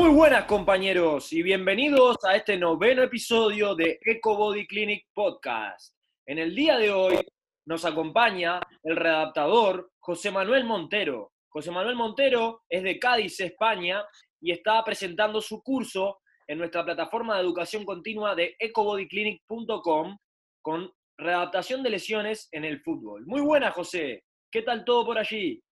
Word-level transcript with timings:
Muy 0.00 0.08
buenas 0.08 0.46
compañeros 0.46 1.30
y 1.30 1.42
bienvenidos 1.42 2.16
a 2.24 2.34
este 2.34 2.56
noveno 2.56 3.02
episodio 3.02 3.74
de 3.74 4.00
EcoBody 4.02 4.66
Clinic 4.66 5.04
Podcast. 5.12 5.94
En 6.24 6.38
el 6.38 6.54
día 6.54 6.78
de 6.78 6.90
hoy 6.90 7.18
nos 7.66 7.84
acompaña 7.84 8.60
el 8.82 8.96
redactador 8.96 9.90
José 9.98 10.30
Manuel 10.30 10.64
Montero. 10.64 11.32
José 11.50 11.70
Manuel 11.70 11.96
Montero 11.96 12.62
es 12.66 12.82
de 12.82 12.98
Cádiz, 12.98 13.38
España, 13.40 14.02
y 14.40 14.52
está 14.52 14.82
presentando 14.82 15.42
su 15.42 15.62
curso 15.62 16.20
en 16.48 16.56
nuestra 16.56 16.82
plataforma 16.82 17.36
de 17.36 17.42
educación 17.42 17.84
continua 17.84 18.34
de 18.34 18.56
ecobodyclinic.com 18.58 20.16
con 20.62 20.90
readaptación 21.18 21.82
de 21.82 21.90
lesiones 21.90 22.48
en 22.52 22.64
el 22.64 22.80
fútbol. 22.80 23.26
Muy 23.26 23.42
buenas, 23.42 23.74
José. 23.74 24.24
¿Qué 24.50 24.62
tal 24.62 24.82
todo 24.82 25.04
por 25.04 25.18
allí? 25.18 25.62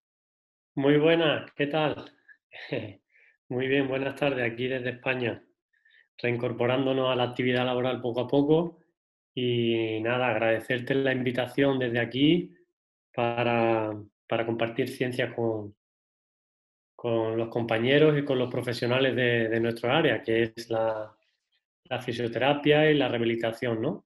Muy 0.75 0.99
buenas, 0.99 1.51
¿qué 1.57 1.67
tal? 1.69 2.13
Muy 3.51 3.67
bien, 3.67 3.89
buenas 3.89 4.15
tardes 4.15 4.45
aquí 4.45 4.69
desde 4.69 4.91
España, 4.91 5.43
reincorporándonos 6.19 7.11
a 7.11 7.17
la 7.17 7.25
actividad 7.25 7.65
laboral 7.65 8.03
poco 8.03 8.21
a 8.21 8.29
poco 8.29 8.85
y 9.35 10.01
nada, 10.03 10.29
agradecerte 10.29 10.95
la 10.95 11.13
invitación 11.13 11.79
desde 11.79 11.99
aquí 11.99 12.55
para, 13.15 13.97
compartir 14.45 14.91
ciencias 14.91 15.33
con, 15.33 15.75
con 16.95 17.39
los 17.39 17.49
compañeros 17.49 18.19
y 18.19 18.25
con 18.27 18.39
los 18.39 18.51
profesionales 18.51 19.17
de, 19.17 19.61
nuestro 19.61 19.91
área, 19.91 20.23
que 20.23 20.43
es 20.43 20.69
la, 20.69 21.17
la, 21.85 22.03
fisioterapia 22.03 22.91
y 22.91 22.99
la 22.99 23.09
rehabilitación, 23.09 23.81
¿no? 23.81 24.05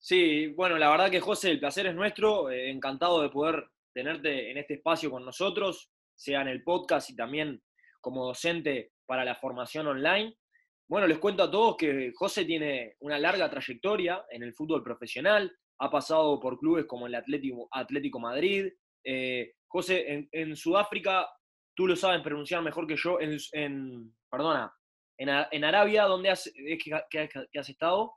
Sí, 0.00 0.48
bueno, 0.48 0.76
la 0.76 0.90
verdad 0.90 1.08
que 1.08 1.20
José, 1.20 1.52
el 1.52 1.60
placer 1.60 1.86
es 1.86 1.94
nuestro, 1.94 2.50
eh, 2.50 2.68
encantado 2.68 3.22
de 3.22 3.28
poder 3.28 3.64
tenerte 3.92 4.50
en 4.50 4.58
este 4.58 4.74
espacio 4.74 5.08
con 5.08 5.24
nosotros, 5.24 5.88
sea 6.16 6.42
en 6.42 6.48
el 6.48 6.64
podcast 6.64 7.10
y 7.10 7.14
también 7.14 7.62
como 8.04 8.26
docente 8.26 8.92
para 9.06 9.24
la 9.24 9.34
formación 9.34 9.86
online. 9.86 10.36
Bueno, 10.86 11.06
les 11.06 11.18
cuento 11.18 11.42
a 11.42 11.50
todos 11.50 11.76
que 11.78 12.12
José 12.14 12.44
tiene 12.44 12.96
una 13.00 13.18
larga 13.18 13.48
trayectoria 13.48 14.22
en 14.30 14.42
el 14.42 14.52
fútbol 14.52 14.84
profesional, 14.84 15.50
ha 15.80 15.90
pasado 15.90 16.38
por 16.38 16.58
clubes 16.58 16.84
como 16.84 17.06
el 17.06 17.14
Atlético, 17.14 17.66
Atlético 17.72 18.20
Madrid. 18.20 18.66
Eh, 19.02 19.54
José, 19.66 20.28
en, 20.30 20.54
Sudáfrica, 20.54 21.26
tú 21.74 21.86
lo 21.86 21.96
sabes 21.96 22.20
pronunciar 22.20 22.62
mejor 22.62 22.86
que 22.86 22.96
yo, 22.96 23.18
en, 23.20 24.14
perdona, 24.30 24.70
en, 25.16 25.64
Arabia, 25.64 26.04
¿dónde 26.04 26.28
has, 26.30 26.52
que, 27.10 27.58
has 27.58 27.68
estado? 27.68 28.12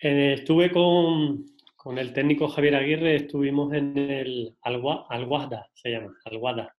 Eh, 0.00 0.36
estuve 0.38 0.70
con, 0.70 1.44
con, 1.76 1.98
el 1.98 2.14
técnico 2.14 2.48
Javier 2.48 2.76
Aguirre, 2.76 3.16
estuvimos 3.16 3.72
en 3.74 3.96
el 3.96 4.56
Al-Wahda, 4.62 5.68
se 5.74 5.90
llama, 5.90 6.16
Al-Wahda 6.24 6.74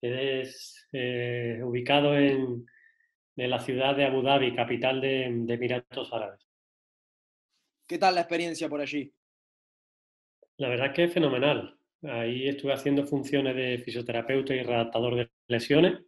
es 0.00 0.86
eh, 0.92 1.60
ubicado 1.62 2.16
en, 2.16 2.66
la 3.36 3.58
ciudad 3.58 3.94
de 3.94 4.06
Abu 4.06 4.22
Dhabi, 4.22 4.54
capital 4.54 5.00
de, 5.00 5.24
Emiratos 5.24 6.12
Árabes. 6.12 6.40
¿Qué 7.86 7.98
tal 7.98 8.14
la 8.14 8.22
experiencia 8.22 8.68
por 8.68 8.80
allí? 8.80 9.12
La 10.56 10.68
verdad 10.68 10.86
es 10.86 10.92
que 10.94 11.04
es 11.04 11.12
fenomenal. 11.12 11.78
Ahí 12.02 12.48
estuve 12.48 12.72
haciendo 12.72 13.06
funciones 13.06 13.54
de 13.54 13.78
fisioterapeuta 13.78 14.54
y 14.54 14.62
redactador 14.62 15.16
de 15.16 15.30
lesiones. 15.48 16.00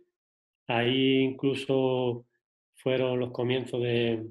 Ahí 0.66 1.18
incluso 1.18 2.26
fueron 2.74 3.20
los 3.20 3.30
comienzos 3.30 3.82
de, 3.82 4.26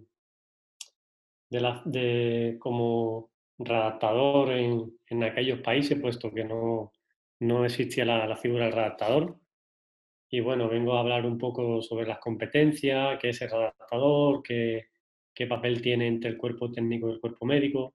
de, 1.50 2.58
como 2.60 3.32
redactador 3.58 4.52
en, 4.52 5.24
aquellos 5.24 5.60
países, 5.62 6.00
puesto 6.00 6.32
que 6.34 6.44
no, 6.44 6.92
existía 7.66 8.06
la, 8.06 8.28
la, 8.28 8.38
figura 8.38 8.66
del 8.66 8.74
redactador. 8.74 9.38
Y 10.30 10.40
bueno, 10.42 10.68
vengo 10.68 10.96
a 10.96 11.00
hablar 11.00 11.26
un 11.26 11.38
poco 11.38 11.82
sobre 11.82 12.08
las 12.08 12.20
competencias, 12.20 13.18
qué 13.20 13.30
es 13.30 13.42
el 13.42 13.50
adaptador, 13.50 14.44
qué, 14.44 14.88
qué 15.34 15.48
papel 15.48 15.82
tiene 15.82 16.08
entre 16.08 16.32
el 16.32 16.38
cuerpo 16.38 16.72
técnico 16.72 17.10
y 17.10 17.14
el 17.14 17.20
cuerpo 17.20 17.46
médico. 17.46 17.94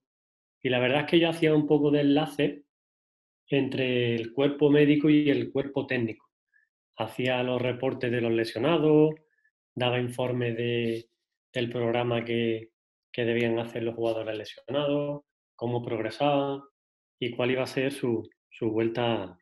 Y 0.61 0.69
la 0.69 0.79
verdad 0.79 1.01
es 1.01 1.07
que 1.07 1.19
yo 1.19 1.29
hacía 1.29 1.53
un 1.53 1.67
poco 1.67 1.91
de 1.91 2.01
enlace 2.01 2.63
entre 3.49 4.15
el 4.15 4.31
cuerpo 4.33 4.69
médico 4.69 5.09
y 5.09 5.29
el 5.29 5.51
cuerpo 5.51 5.85
técnico. 5.85 6.29
Hacía 6.95 7.43
los 7.43 7.61
reportes 7.61 8.11
de 8.11 8.21
los 8.21 8.31
lesionados, 8.31 9.13
daba 9.75 9.99
informes 9.99 10.55
de, 10.55 11.09
del 11.51 11.69
programa 11.69 12.23
que, 12.23 12.69
que, 13.11 13.25
debían 13.25 13.59
hacer 13.59 13.83
los 13.83 13.95
jugadores 13.95 14.37
lesionados, 14.37 15.23
cómo 15.55 15.83
progresaban 15.83 16.61
y 17.19 17.31
cuál 17.31 17.51
iba 17.51 17.63
a 17.63 17.67
ser 17.67 17.91
su, 17.91 18.27
su 18.49 18.71
vuelta 18.71 19.37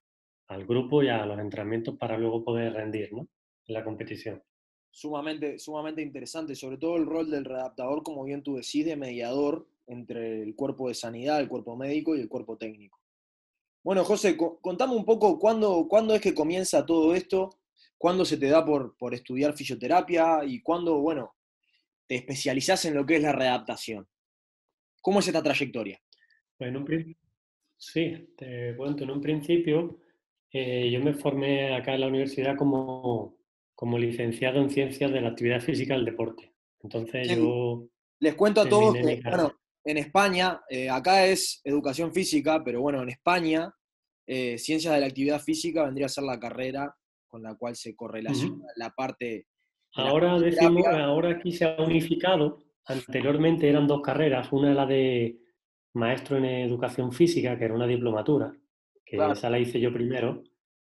al 0.51 0.65
grupo 0.65 1.01
y 1.01 1.07
a 1.07 1.25
los 1.25 1.39
entrenamientos 1.39 1.97
para 1.97 2.17
luego 2.17 2.43
poder 2.43 2.73
rendir 2.73 3.09
en 3.13 3.27
la 3.67 3.83
competición. 3.85 4.43
Sumamente, 4.89 5.57
sumamente 5.57 6.01
interesante, 6.01 6.55
sobre 6.55 6.77
todo 6.77 6.97
el 6.97 7.05
rol 7.05 7.31
del 7.31 7.45
redactador, 7.45 8.03
como 8.03 8.25
bien 8.25 8.43
tú 8.43 8.57
decís, 8.57 8.85
de 8.85 8.97
mediador 8.97 9.65
entre 9.87 10.43
el 10.43 10.53
cuerpo 10.53 10.89
de 10.89 10.93
sanidad, 10.93 11.39
el 11.39 11.47
cuerpo 11.47 11.77
médico 11.77 12.15
y 12.15 12.19
el 12.19 12.27
cuerpo 12.27 12.57
técnico. 12.57 12.99
Bueno, 13.81 14.03
José, 14.03 14.35
contame 14.35 14.93
un 14.93 15.05
poco 15.05 15.39
cuándo, 15.39 15.87
cuándo 15.87 16.13
es 16.13 16.21
que 16.21 16.35
comienza 16.35 16.85
todo 16.85 17.15
esto, 17.15 17.49
cuándo 17.97 18.25
se 18.25 18.37
te 18.37 18.49
da 18.49 18.65
por, 18.65 18.97
por 18.97 19.13
estudiar 19.13 19.53
fisioterapia 19.53 20.43
y 20.43 20.61
cuándo, 20.61 20.99
bueno, 20.99 21.33
te 22.07 22.15
especializás 22.15 22.83
en 22.85 22.95
lo 22.95 23.05
que 23.05 23.15
es 23.15 23.21
la 23.21 23.31
readaptación. 23.31 24.05
¿Cómo 25.01 25.19
es 25.19 25.27
esta 25.27 25.41
trayectoria? 25.41 25.99
Bueno, 26.59 26.85
sí, 27.77 28.33
te 28.37 28.75
cuento, 28.75 29.05
en 29.05 29.11
un 29.11 29.21
principio 29.21 29.97
eh, 30.51 30.89
yo 30.91 30.99
me 30.99 31.13
formé 31.13 31.73
acá 31.73 31.93
en 31.93 32.01
la 32.01 32.07
universidad 32.07 32.57
como, 32.57 33.37
como 33.73 33.97
licenciado 33.97 34.61
en 34.61 34.69
ciencias 34.69 35.11
de 35.11 35.21
la 35.21 35.29
actividad 35.29 35.61
física 35.61 35.95
del 35.95 36.05
deporte. 36.05 36.53
Entonces 36.81 37.29
yo... 37.35 37.87
Les 38.19 38.35
cuento 38.35 38.61
a 38.61 38.69
todos 38.69 38.93
que, 38.93 39.21
bueno, 39.23 39.53
en 39.83 39.97
España, 39.97 40.61
eh, 40.69 40.89
acá 40.89 41.25
es 41.25 41.61
educación 41.63 42.13
física, 42.13 42.63
pero 42.63 42.81
bueno, 42.81 43.01
en 43.01 43.09
España, 43.09 43.73
eh, 44.27 44.57
ciencias 44.57 44.93
de 44.93 44.99
la 44.99 45.07
actividad 45.07 45.41
física 45.41 45.83
vendría 45.83 46.05
a 46.05 46.09
ser 46.09 46.25
la 46.25 46.39
carrera 46.39 46.95
con 47.27 47.41
la 47.41 47.55
cual 47.55 47.75
se 47.75 47.95
correlaciona 47.95 48.65
la 48.75 48.91
parte... 48.91 49.47
Ahora 49.93 50.39
decimos, 50.39 50.85
ahora 50.85 51.31
aquí 51.31 51.51
se 51.51 51.65
ha 51.65 51.81
unificado. 51.81 52.59
Anteriormente 52.85 53.67
eran 53.67 53.87
dos 53.87 54.01
carreras, 54.01 54.51
una 54.51 54.73
la 54.73 54.85
de 54.85 55.37
maestro 55.93 56.37
en 56.37 56.45
educación 56.45 57.11
física, 57.11 57.57
que 57.57 57.65
era 57.65 57.73
una 57.73 57.87
diplomatura, 57.87 58.53
que 59.11 59.31
esa 59.31 59.49
la 59.49 59.59
hice 59.59 59.79
yo 59.79 59.91
primero, 59.91 60.41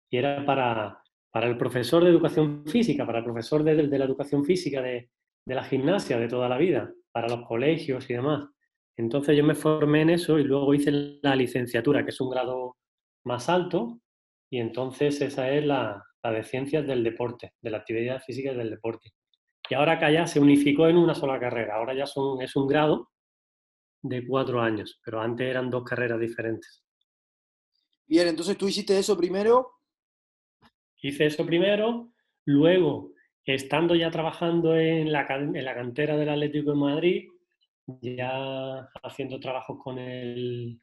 y 0.09 0.17
era 0.17 0.45
para, 0.45 1.01
para 1.31 1.47
el 1.47 1.57
profesor 1.57 2.03
de 2.03 2.09
educación 2.09 2.65
física, 2.65 3.05
para 3.05 3.19
el 3.19 3.23
profesor 3.23 3.63
de, 3.63 3.87
de 3.87 3.99
la 3.99 4.05
educación 4.05 4.43
física 4.43 4.81
de, 4.81 5.09
de, 5.45 5.55
la 5.55 5.63
gimnasia 5.63 6.17
de 6.19 6.27
toda 6.27 6.49
la 6.49 6.57
vida, 6.57 6.91
para 7.11 7.29
los 7.29 7.47
colegios 7.47 8.09
y 8.09 8.13
demás. 8.13 8.49
Entonces 8.97 9.37
yo 9.37 9.43
me 9.43 9.55
formé 9.55 10.01
en 10.01 10.09
eso 10.09 10.39
y 10.39 10.43
luego 10.43 10.73
hice 10.73 11.19
la 11.21 11.35
licenciatura, 11.35 12.03
que 12.03 12.09
es 12.09 12.19
un 12.19 12.29
grado 12.29 12.75
más 13.23 13.47
alto, 13.47 14.01
y 14.49 14.59
entonces 14.59 15.21
esa 15.21 15.49
es 15.51 15.65
la, 15.65 16.03
la 16.23 16.31
de 16.31 16.43
ciencias 16.43 16.85
del 16.85 17.03
deporte, 17.03 17.53
de 17.61 17.69
la 17.69 17.77
actividad 17.77 18.21
física 18.21 18.51
y 18.51 18.57
del 18.57 18.71
deporte. 18.71 19.11
Y 19.69 19.75
ahora 19.75 19.93
acá 19.93 20.11
ya 20.11 20.27
se 20.27 20.39
unificó 20.39 20.87
en 20.87 20.97
una 20.97 21.15
sola 21.15 21.39
carrera, 21.39 21.75
ahora 21.75 21.93
ya 21.93 22.05
son, 22.05 22.41
es 22.41 22.55
un 22.55 22.67
grado 22.67 23.09
de 24.01 24.25
cuatro 24.27 24.61
años, 24.61 24.99
pero 25.03 25.21
antes 25.21 25.47
eran 25.47 25.69
dos 25.69 25.83
carreras 25.83 26.19
diferentes. 26.19 26.86
Bien, 28.07 28.27
entonces 28.27 28.57
tú 28.57 28.67
hiciste 28.67 28.97
eso 28.97 29.17
primero. 29.17 29.71
Hice 31.01 31.25
eso 31.25 31.45
primero, 31.45 32.13
luego, 32.45 33.11
estando 33.45 33.93
ya 33.95 34.09
trabajando 34.09 34.75
en 34.77 35.11
la, 35.11 35.27
la 35.27 35.75
cantera 35.75 36.17
del 36.17 36.29
Atlético 36.29 36.71
de 36.71 36.77
Madrid, 36.77 37.29
ya 38.01 38.89
haciendo 39.03 39.39
trabajos 39.39 39.77
con 39.83 39.99
el, 39.99 40.81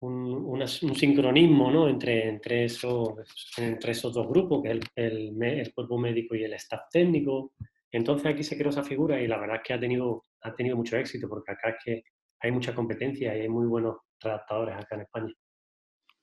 un, 0.00 0.66
sincronismo 0.66 1.70
¿no? 1.70 1.88
entre, 1.88 2.28
entre, 2.28 2.64
esos, 2.64 3.10
entre 3.58 3.92
esos 3.92 4.12
dos 4.12 4.28
grupos, 4.28 4.62
que 4.62 4.72
es 4.72 4.80
el, 4.96 5.42
el, 5.42 5.74
cuerpo 5.74 5.98
médico 5.98 6.34
y 6.34 6.44
el 6.44 6.54
staff 6.54 6.88
técnico. 6.90 7.52
Entonces 7.90 8.26
aquí 8.26 8.42
se 8.42 8.56
creó 8.56 8.70
esa 8.70 8.82
figura 8.82 9.20
y 9.20 9.26
la 9.26 9.38
verdad 9.38 9.56
es 9.56 9.62
que 9.62 9.74
ha 9.74 9.80
tenido, 9.80 10.24
ha 10.42 10.54
tenido 10.54 10.76
mucho 10.76 10.96
éxito, 10.96 11.28
porque 11.28 11.52
acá 11.52 11.70
es 11.70 11.76
que 11.84 12.02
hay 12.40 12.50
mucha 12.50 12.74
competencia 12.74 13.36
y 13.36 13.42
hay 13.42 13.48
muy 13.48 13.66
buenos 13.66 13.96
redactadores 14.20 14.76
acá 14.76 14.96
en 14.96 15.02
España. 15.02 15.34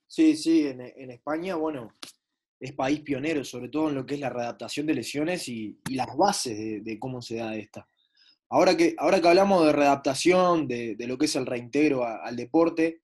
Sí, 0.06 0.36
sí, 0.36 0.66
en, 0.68 0.80
en 0.80 1.10
España, 1.10 1.56
bueno, 1.56 1.88
es 2.58 2.72
país 2.72 3.00
pionero, 3.00 3.44
sobre 3.44 3.68
todo 3.68 3.88
en 3.88 3.96
lo 3.96 4.06
que 4.06 4.14
es 4.14 4.20
la 4.20 4.30
readaptación 4.30 4.86
de 4.86 4.94
lesiones 4.94 5.48
y, 5.48 5.78
las 5.90 6.16
bases 6.16 6.84
de, 6.84 6.98
cómo 6.98 7.20
se 7.20 7.36
da 7.36 7.54
esta. 7.56 7.86
Ahora 8.50 8.76
que, 8.76 8.94
ahora 8.98 9.20
que 9.20 9.28
hablamos 9.28 9.66
de 9.66 9.72
readaptación, 9.72 10.68
de, 10.68 10.94
de 10.96 11.06
lo 11.06 11.18
que 11.18 11.26
es 11.26 11.36
el 11.36 11.46
reintegro 11.46 12.04
al 12.04 12.36
deporte, 12.36 13.00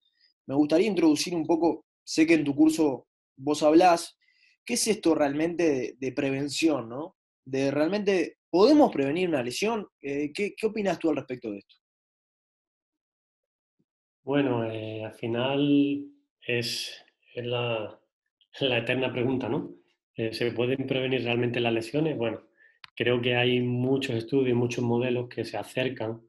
me 0.47 0.55
gustaría 0.55 0.87
introducir 0.87 1.35
un 1.35 1.47
poco, 1.47 1.87
sé 2.05 2.27
que 2.27 2.35
en 2.35 2.45
tu 2.45 2.55
curso 2.55 3.09
vos 3.37 3.63
hablás, 3.63 4.19
¿qué 4.65 4.75
es 4.75 4.87
esto 4.87 5.15
realmente 5.15 5.71
de, 5.71 5.97
de 5.99 6.13
prevención, 6.13 6.89
no? 6.89 7.17
De 7.45 7.71
realmente, 7.71 8.39
¿podemos 8.51 8.93
prevenir 8.93 9.29
una 9.29 9.43
lesión? 9.43 9.87
Eh, 10.01 10.33
¿qué, 10.33 10.55
¿qué, 10.57 10.67
opinas 10.67 10.99
tú 10.99 11.11
al 11.11 11.17
respecto 11.17 11.51
de 11.51 11.59
esto? 11.59 11.77
Bueno, 14.23 14.65
eh, 14.65 15.05
al 15.05 15.15
final 15.15 16.07
es, 16.47 17.03
es 17.35 17.47
la, 17.47 17.99
la, 18.61 18.79
eterna 18.79 19.13
pregunta, 19.13 19.49
¿no? 19.49 19.71
Eh, 20.17 20.33
¿Se 20.33 20.51
pueden 20.53 20.87
prevenir 20.87 21.25
realmente 21.25 21.61
las 21.61 21.73
lesiones? 21.73 22.17
Bueno, 22.17 22.43
creo 22.95 23.21
que 23.21 23.37
hay 23.37 23.61
muchos 23.61 24.17
estudios, 24.17 24.57
muchos 24.57 24.85
modelos 24.85 25.29
que 25.29 25.45
se 25.45 25.57
acercan 25.57 26.21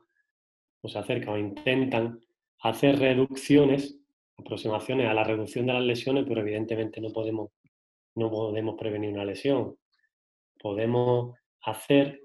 o 0.82 0.88
se 0.88 1.00
acercan 1.00 1.34
o 1.34 1.38
intentan 1.38 2.20
hacer 2.60 3.00
reducciones 3.00 4.02
aproximaciones 4.42 5.08
a 5.08 5.14
la 5.14 5.24
reducción 5.24 5.66
de 5.66 5.74
las 5.74 5.84
lesiones, 5.84 6.26
pero 6.28 6.42
evidentemente 6.42 7.00
no 7.00 7.10
podemos, 7.10 7.52
no 8.16 8.30
podemos 8.30 8.76
prevenir 8.78 9.12
una 9.12 9.26
lesión. 9.26 9.78
Podemos 10.60 11.36
hacer 11.62 12.22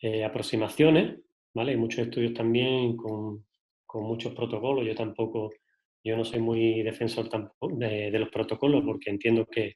eh, 0.00 0.24
aproximaciones, 0.24 1.20
¿vale? 1.54 1.72
Hay 1.72 1.76
muchos 1.76 2.06
estudios 2.06 2.34
también 2.34 2.96
con, 2.96 3.44
con, 3.86 4.04
muchos 4.04 4.34
protocolos. 4.34 4.86
Yo 4.86 4.94
tampoco, 4.94 5.50
yo 6.02 6.16
no 6.16 6.24
soy 6.24 6.40
muy 6.40 6.82
defensor 6.82 7.28
tampoco 7.28 7.76
de, 7.76 8.10
de 8.10 8.18
los 8.18 8.30
protocolos 8.30 8.82
porque 8.84 9.10
entiendo 9.10 9.46
que, 9.46 9.74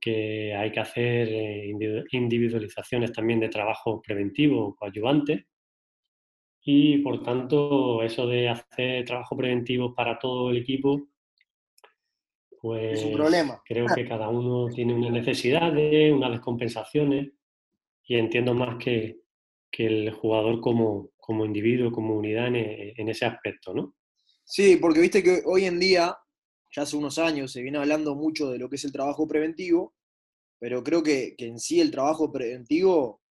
que 0.00 0.54
hay 0.54 0.72
que 0.72 0.80
hacer 0.80 1.28
eh, 1.28 1.72
individualizaciones 2.12 3.12
también 3.12 3.40
de 3.40 3.48
trabajo 3.48 4.00
preventivo, 4.00 4.74
coadyuvante, 4.74 5.46
y 6.62 6.98
por 6.98 7.22
tanto, 7.22 8.02
eso 8.02 8.26
de 8.26 8.48
hacer 8.48 9.04
trabajo 9.04 9.36
preventivo 9.36 9.94
para 9.94 10.18
todo 10.18 10.50
el 10.50 10.58
equipo, 10.58 11.08
pues 12.60 12.98
es 12.98 13.04
un 13.06 13.14
problema. 13.14 13.62
creo 13.64 13.86
que 13.86 14.06
cada 14.06 14.28
uno 14.28 14.68
tiene 14.68 14.92
unas 14.92 15.12
necesidades, 15.12 16.12
unas 16.12 16.32
descompensaciones, 16.32 17.32
y 18.04 18.16
entiendo 18.16 18.54
más 18.54 18.76
que, 18.76 19.20
que 19.70 19.86
el 19.86 20.10
jugador 20.12 20.60
como, 20.60 21.10
como 21.16 21.46
individuo, 21.46 21.92
como 21.92 22.14
unidad 22.14 22.48
en, 22.48 22.56
en, 22.56 23.08
ese 23.08 23.24
aspecto, 23.24 23.72
¿no? 23.72 23.94
Sí, 24.50 24.74
porque 24.78 24.98
viste 24.98 25.22
que 25.22 25.42
hoy 25.46 25.64
en 25.66 25.78
día, 25.78 26.18
ya 26.74 26.82
hace 26.82 26.96
unos 26.96 27.18
años, 27.18 27.52
se 27.52 27.62
viene 27.62 27.78
hablando 27.78 28.16
mucho 28.16 28.50
de 28.50 28.58
lo 28.58 28.68
que 28.68 28.74
es 28.74 28.84
el 28.84 28.90
trabajo 28.90 29.28
preventivo, 29.28 29.94
pero 30.58 30.82
creo 30.82 31.04
que, 31.04 31.36
que 31.38 31.46
en 31.46 31.60
sí 31.60 31.80
el 31.80 31.92
trabajo 31.92 32.32
preventivo 32.32 33.22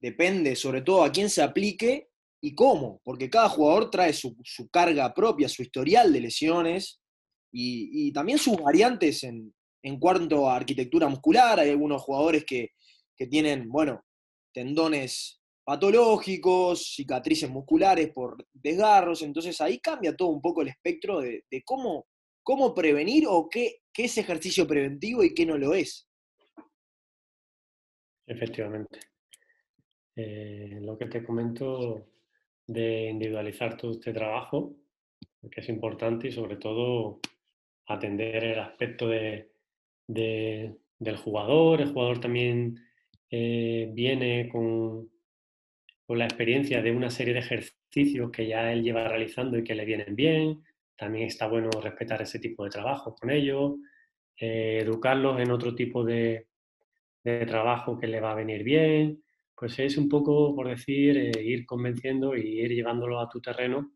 depende 0.00 0.56
sobre 0.56 0.80
todo 0.80 1.04
a 1.04 1.12
quién 1.12 1.28
se 1.28 1.42
aplique 1.42 2.08
y 2.40 2.54
cómo, 2.54 3.02
porque 3.04 3.28
cada 3.28 3.50
jugador 3.50 3.90
trae 3.90 4.14
su, 4.14 4.34
carga 4.72 5.12
propia, 5.12 5.46
su 5.46 5.60
historial 5.60 6.10
de 6.10 6.22
lesiones 6.22 7.02
y, 7.52 8.08
y 8.08 8.12
también 8.12 8.38
sus 8.38 8.56
variantes 8.56 9.22
en, 9.24 9.54
en, 9.82 10.00
cuanto 10.00 10.48
a 10.48 10.56
arquitectura 10.56 11.06
muscular. 11.06 11.60
Hay 11.60 11.68
algunos 11.68 12.00
jugadores 12.00 12.46
que, 12.46 12.70
que 13.14 13.26
tienen, 13.26 13.68
bueno, 13.68 14.06
tendones 14.54 15.39
patológicos, 15.70 16.94
cicatrices 16.96 17.48
musculares 17.48 18.10
por 18.10 18.44
desgarros, 18.52 19.22
entonces 19.22 19.60
ahí 19.60 19.78
cambia 19.78 20.16
todo 20.16 20.30
un 20.30 20.40
poco 20.40 20.62
el 20.62 20.68
espectro 20.68 21.20
de, 21.20 21.44
cómo, 21.64 22.08
cómo 22.42 22.74
prevenir 22.74 23.22
o 23.28 23.48
qué, 23.48 23.76
qué 23.92 24.06
es 24.06 24.18
ejercicio 24.18 24.66
preventivo 24.66 25.22
y 25.22 25.32
qué 25.32 25.46
no 25.46 25.56
lo 25.56 25.72
es. 25.72 26.08
Efectivamente. 28.26 28.98
Eh, 30.16 30.80
lo 30.82 30.98
que 30.98 31.06
te 31.06 31.22
comento 31.22 32.04
de 32.66 33.10
individualizar 33.10 33.76
todo 33.76 33.92
este 33.92 34.12
trabajo, 34.12 34.74
que 35.52 35.60
es 35.60 35.68
importante 35.68 36.26
y 36.26 36.32
sobre 36.32 36.56
todo 36.56 37.20
atender 37.86 38.42
el 38.42 38.58
aspecto 38.58 39.06
de, 39.06 39.52
del 40.08 41.16
jugador. 41.16 41.80
El 41.80 41.92
jugador 41.92 42.18
también 42.18 42.76
eh, 43.30 43.88
viene 43.94 44.48
con, 44.48 45.08
con, 46.10 46.18
la 46.18 46.24
experiencia 46.24 46.82
de 46.82 46.90
una 46.90 47.08
serie 47.08 47.34
de 47.34 47.38
ejercicios 47.38 48.32
que 48.32 48.48
ya 48.48 48.72
él 48.72 48.82
lleva 48.82 49.06
realizando 49.06 49.56
y 49.56 49.62
que 49.62 49.76
le 49.76 49.84
vienen 49.84 50.16
bien. 50.16 50.64
También 50.96 51.28
está 51.28 51.46
bueno 51.46 51.70
respetar 51.80 52.20
ese 52.20 52.40
tipo 52.40 52.64
de 52.64 52.70
trabajo 52.70 53.14
con 53.14 53.30
ellos, 53.30 53.76
eh, 54.36 54.80
educarlos 54.82 55.40
en 55.40 55.52
otro 55.52 55.72
tipo 55.72 56.04
de, 56.04 56.48
trabajo 57.22 57.96
que 57.96 58.08
le 58.08 58.18
va 58.18 58.32
a 58.32 58.34
venir 58.34 58.64
bien 58.64 59.22
pues 59.54 59.78
es 59.78 59.98
un 59.98 60.08
poco, 60.08 60.56
por 60.56 60.68
decir, 60.68 61.18
eh, 61.18 61.32
ir 61.42 61.66
convenciendo 61.66 62.34
y 62.34 62.60
ir 62.60 62.70
llevándolo 62.72 63.20
a 63.20 63.28
tu 63.28 63.42
terreno 63.42 63.92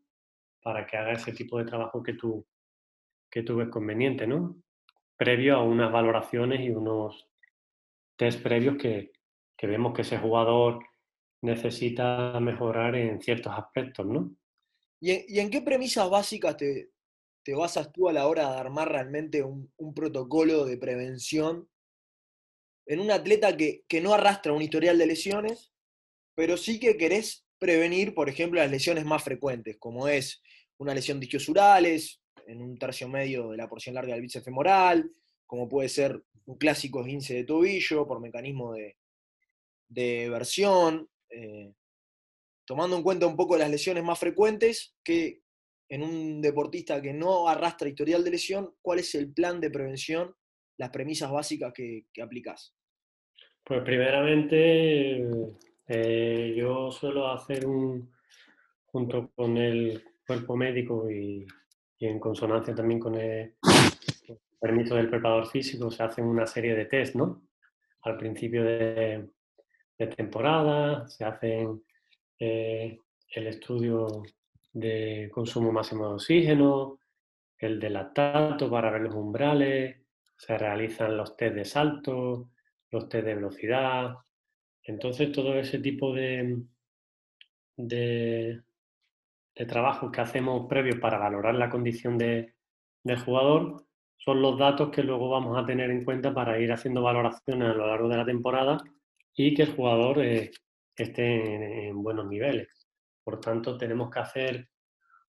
para 0.61 0.85
que 0.85 0.95
haga 0.95 1.13
ese 1.13 1.33
tipo 1.33 1.57
de 1.57 1.65
trabajo 1.65 2.03
que 2.03 2.13
tú, 2.13 2.45
que 3.31 3.41
tú 3.41 3.55
ves 3.57 3.69
conveniente, 3.69 4.27
¿no? 4.27 4.57
Previo 5.17 5.55
a 5.55 5.63
unas 5.63 5.91
valoraciones 5.91 6.61
y 6.61 6.69
unos 6.69 7.27
test 8.15 8.43
previos 8.43 8.77
que, 8.77 9.11
que 9.57 9.65
vemos 9.65 9.93
que 9.95 10.03
ese 10.03 10.19
jugador 10.19 10.85
necesita 11.45 12.39
mejorar 12.39 12.95
en 12.95 13.21
ciertos 13.21 13.53
aspectos, 13.55 14.05
¿no? 14.05 14.35
¿Y 14.99 15.39
en, 15.39 15.49
qué 15.49 15.61
premisas 15.61 16.09
básicas 16.09 16.57
te, 16.57 16.89
te, 17.43 17.53
basas 17.53 17.91
tú 17.91 18.09
a 18.09 18.13
la 18.13 18.27
hora 18.27 18.51
de 18.51 18.57
armar 18.57 18.91
realmente 18.91 19.43
un, 19.43 19.71
un 19.77 19.93
protocolo 19.93 20.65
de 20.65 20.77
prevención 20.77 21.69
en 22.87 22.99
un 22.99 23.11
atleta 23.11 23.55
que, 23.55 23.83
que, 23.87 24.01
no 24.01 24.13
arrastra 24.13 24.53
un 24.53 24.61
historial 24.61 24.97
de 24.97 25.07
lesiones, 25.07 25.71
pero 26.33 26.57
sí 26.57 26.79
que 26.79 26.97
querés 26.97 27.45
prevenir, 27.59 28.13
por 28.13 28.29
ejemplo, 28.29 28.59
las 28.59 28.71
lesiones 28.71 29.05
más 29.05 29.23
frecuentes, 29.23 29.77
como 29.77 30.07
es 30.07 30.41
una 30.77 30.93
lesión 30.93 31.19
de 31.19 31.25
isquiosurales, 31.25 32.21
en 32.47 32.61
un 32.61 32.77
tercio 32.77 33.07
medio 33.07 33.51
de 33.51 33.57
la 33.57 33.69
porción 33.69 33.95
larga 33.95 34.13
del 34.13 34.21
bíceps 34.21 34.45
femoral, 34.45 35.11
como 35.45 35.67
puede 35.67 35.89
ser 35.89 36.23
un 36.45 36.57
clásico 36.57 37.01
esguince 37.01 37.33
de 37.33 37.43
tobillo 37.43 38.07
por 38.07 38.21
mecanismo 38.21 38.73
de, 38.73 38.97
de 39.87 40.29
versión, 40.29 41.09
eh, 41.35 41.73
tomando 42.65 42.95
en 42.97 43.03
cuenta 43.03 43.27
un 43.27 43.35
poco 43.35 43.57
las 43.57 43.69
lesiones 43.69 44.03
más 44.03 44.17
frecuentes, 44.17 44.95
que 45.03 45.41
en 45.89 46.01
un 46.01 46.41
deportista 46.41 47.01
que 47.01 47.13
no 47.13 47.47
arrastra 47.47 47.89
historial 47.89 48.23
de 48.23 48.31
lesión, 48.31 48.73
¿cuál 48.81 48.99
es 48.99 49.13
el 49.15 49.31
plan 49.33 49.59
de 49.59 49.69
prevención 49.69 50.35
las 50.77 50.89
premisas 50.89 51.31
básicas 51.31 51.73
que, 51.73 52.07
que 52.11 52.21
aplicás? 52.21 52.75
Pues 53.63 53.81
primeramente 53.83 55.27
eh, 55.87 56.55
yo 56.57 56.91
suelo 56.91 57.27
hacer 57.31 57.65
un, 57.65 58.11
junto 58.85 59.31
con 59.35 59.57
el 59.57 60.03
cuerpo 60.25 60.55
médico 60.55 61.09
y, 61.09 61.45
y 61.99 62.05
en 62.07 62.19
consonancia 62.19 62.73
también 62.73 62.99
con 62.99 63.15
el, 63.15 63.55
el, 64.27 64.39
permiso 64.59 64.95
del 64.95 65.09
preparador 65.09 65.47
físico, 65.47 65.91
se 65.91 66.03
hacen 66.03 66.25
una 66.25 66.47
serie 66.47 66.75
de 66.75 66.85
test, 66.85 67.15
¿no? 67.15 67.47
Al 68.01 68.17
principio 68.17 68.63
de, 68.63 69.29
de 69.97 70.07
temporada, 70.07 71.07
se 71.07 71.25
hacen 71.25 71.83
eh, 72.39 72.99
el 73.29 73.47
estudio 73.47 74.23
de 74.73 75.29
consumo 75.33 75.71
máximo 75.71 76.09
de 76.09 76.13
oxígeno, 76.15 76.99
el 77.57 77.79
de 77.79 77.89
lactato 77.89 78.69
para 78.69 78.91
ver 78.91 79.01
los 79.01 79.15
umbrales, 79.15 80.01
se 80.37 80.57
realizan 80.57 81.15
los 81.15 81.37
test 81.37 81.55
de 81.55 81.65
salto, 81.65 82.49
los 82.91 83.07
test 83.07 83.25
de 83.25 83.35
velocidad. 83.35 84.15
Entonces, 84.83 85.31
todo 85.31 85.55
ese 85.55 85.79
tipo 85.79 86.13
de, 86.13 86.61
de, 87.77 88.61
de 89.55 89.65
trabajo 89.65 90.11
que 90.11 90.21
hacemos 90.21 90.67
previo 90.67 90.99
para 90.99 91.17
valorar 91.17 91.55
la 91.55 91.69
condición 91.69 92.17
de, 92.17 92.53
del 93.03 93.19
jugador 93.19 93.85
son 94.17 94.41
los 94.41 94.57
datos 94.57 94.89
que 94.89 95.03
luego 95.03 95.29
vamos 95.29 95.57
a 95.57 95.65
tener 95.65 95.89
en 95.89 96.03
cuenta 96.03 96.33
para 96.33 96.59
ir 96.59 96.71
haciendo 96.71 97.01
valoraciones 97.01 97.69
a 97.69 97.73
lo 97.73 97.87
largo 97.87 98.09
de 98.09 98.17
la 98.17 98.25
temporada 98.25 98.83
y 99.35 99.53
que 99.53 99.63
el 99.63 99.75
jugador 99.75 100.23
eh, 100.23 100.51
esté 100.95 101.87
en, 101.87 102.01
buenos 102.01 102.27
niveles. 102.27 102.67
Por 103.23 103.39
tanto, 103.39 103.77
tenemos 103.77 104.09
que 104.09 104.19
hacer, 104.19 104.69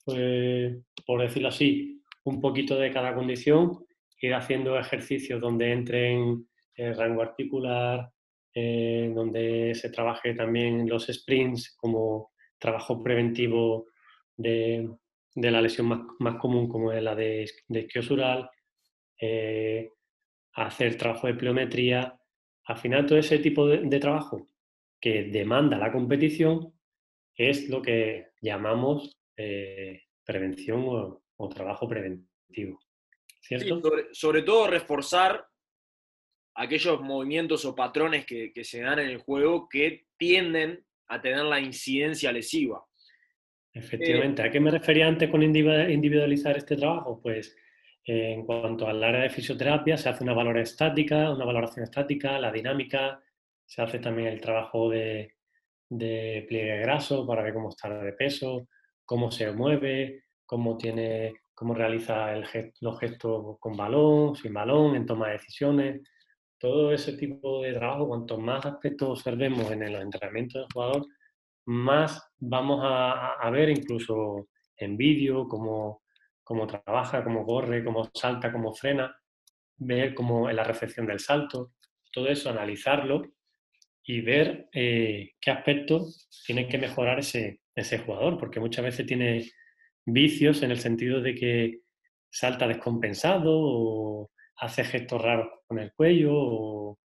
pues, 0.04 0.76
por 1.06 1.22
decirlo 1.22 1.48
así, 1.48 2.02
un 2.24 2.40
poquito 2.40 2.76
de 2.78 2.92
cada 2.92 3.14
condición, 3.14 3.86
ir 4.20 4.34
haciendo 4.34 4.78
ejercicios 4.78 5.40
donde 5.40 5.72
entren 5.72 6.46
el 6.74 6.96
rango 6.96 7.22
articular, 7.22 8.10
eh, 8.54 9.12
donde 9.14 9.74
se 9.74 9.90
trabaje 9.90 10.34
también 10.34 10.88
los 10.88 11.06
sprints 11.06 11.76
como 11.76 12.32
trabajo 12.58 13.02
preventivo 13.02 13.86
de, 14.36 14.88
la 15.34 15.60
lesión 15.60 16.06
más, 16.18 16.36
común 16.36 16.68
como 16.68 16.92
es 16.92 17.02
la 17.02 17.14
de, 17.14 17.50
de 17.68 17.88
eh, 19.20 19.90
hacer 20.54 20.96
trabajo 20.96 21.26
de 21.26 21.34
pliometría. 21.34 22.18
Al 22.66 22.78
final 22.78 23.06
todo 23.06 23.18
ese 23.18 23.38
tipo 23.38 23.66
de, 23.66 23.98
trabajo 24.00 24.46
que 25.00 25.24
demanda 25.24 25.78
la 25.78 25.92
competición 25.92 26.72
es 27.34 27.68
lo 27.68 27.80
que 27.80 28.28
llamamos 28.40 29.18
eh, 29.36 30.02
prevención 30.24 30.84
o, 31.36 31.48
trabajo 31.48 31.88
preventivo. 31.88 32.80
¿Cierto? 33.40 33.80
sobre, 34.10 34.42
todo 34.42 34.66
reforzar 34.66 35.46
aquellos 36.56 37.00
movimientos 37.00 37.64
o 37.64 37.76
patrones 37.76 38.26
que, 38.26 38.52
se 38.64 38.80
dan 38.80 38.98
en 38.98 39.10
el 39.10 39.18
juego 39.18 39.68
que 39.68 40.06
tienden 40.16 40.84
a 41.06 41.20
tener 41.20 41.44
la 41.44 41.60
incidencia 41.60 42.32
lesiva. 42.32 42.84
Efectivamente. 43.72 44.42
¿A 44.42 44.50
qué 44.50 44.58
me 44.58 44.72
refería 44.72 45.06
antes 45.06 45.30
con 45.30 45.42
individualizar 45.42 46.56
este 46.56 46.76
trabajo? 46.76 47.20
Pues 47.22 47.54
eh, 47.56 47.65
en 48.06 48.44
cuanto 48.46 48.86
al 48.86 49.02
área 49.02 49.22
de 49.22 49.30
fisioterapia, 49.30 49.96
se 49.96 50.08
hace 50.08 50.22
una 50.22 50.32
valoración 50.32 50.62
estática, 50.62 51.32
una 51.32 51.44
valoración 51.44 51.84
estática, 51.84 52.38
la 52.38 52.52
dinámica, 52.52 53.20
se 53.64 53.82
hace 53.82 53.98
también 53.98 54.28
el 54.28 54.40
trabajo 54.40 54.88
de, 54.88 55.34
pliegue 55.88 56.78
graso 56.80 57.26
para 57.26 57.42
ver 57.42 57.54
cómo 57.54 57.70
está 57.70 57.88
de 57.88 58.12
peso, 58.12 58.68
cómo 59.04 59.30
se 59.30 59.50
mueve, 59.52 60.24
cómo 60.44 60.76
tiene, 60.76 61.34
cómo 61.52 61.74
realiza 61.74 62.32
el 62.32 62.44
los 62.80 62.98
gestos 63.00 63.58
con 63.58 63.76
balón, 63.76 64.36
sin 64.36 64.54
balón, 64.54 64.94
en 64.94 65.06
toma 65.06 65.28
de 65.28 65.32
decisiones. 65.34 66.02
Todo 66.58 66.92
ese 66.92 67.14
tipo 67.16 67.62
de 67.62 67.72
trabajo, 67.74 68.08
cuanto 68.08 68.38
más 68.38 68.64
aspectos 68.64 69.10
observemos 69.10 69.70
en 69.70 69.82
el 69.82 69.96
entrenamiento 69.96 70.60
del 70.60 70.68
jugador, 70.72 71.06
más 71.66 72.22
vamos 72.38 72.80
a, 72.82 73.50
ver 73.50 73.68
incluso 73.70 74.48
en 74.76 74.96
vídeo 74.96 75.48
cómo, 75.48 76.02
cómo, 76.46 76.68
trabaja, 76.68 77.24
cómo 77.24 77.44
corre, 77.44 77.82
cómo 77.82 78.08
salta, 78.14 78.52
cómo 78.52 78.72
frena, 78.72 79.20
ver 79.78 80.14
cómo 80.14 80.48
en 80.48 80.54
la 80.54 80.62
recepción 80.62 81.04
del 81.04 81.18
salto, 81.18 81.72
todo 82.12 82.28
eso, 82.28 82.48
analizarlo 82.48 83.32
y 84.04 84.20
ver 84.20 84.68
eh, 84.72 85.32
qué 85.40 85.50
aspectos 85.50 86.28
tiene 86.46 86.68
que 86.68 86.78
mejorar 86.78 87.18
ese, 87.18 87.62
ese 87.74 87.98
jugador, 87.98 88.38
porque 88.38 88.60
muchas 88.60 88.84
veces 88.84 89.06
tiene 89.06 89.50
vicios 90.04 90.62
en 90.62 90.70
el 90.70 90.78
sentido 90.78 91.20
de 91.20 91.34
que 91.34 91.80
salta 92.30 92.68
descompensado 92.68 93.50
o 93.52 94.30
hace 94.58 94.84
gestos 94.84 95.20
raros 95.20 95.48
con 95.66 95.80
el 95.80 95.92
cuello 95.94 96.30
o 96.32 97.00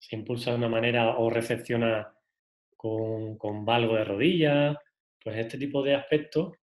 se 0.00 0.16
impulsa 0.16 0.50
de 0.50 0.56
una 0.56 0.68
manera 0.68 1.16
o 1.16 1.30
recepciona 1.30 2.12
con, 2.76 3.38
con 3.38 3.64
valgo 3.64 3.94
de 3.94 4.04
rodilla. 4.04 4.80
Pues 5.22 5.38
este 5.38 5.58
tipo 5.58 5.80
de 5.84 5.94
aspectos 5.94 6.58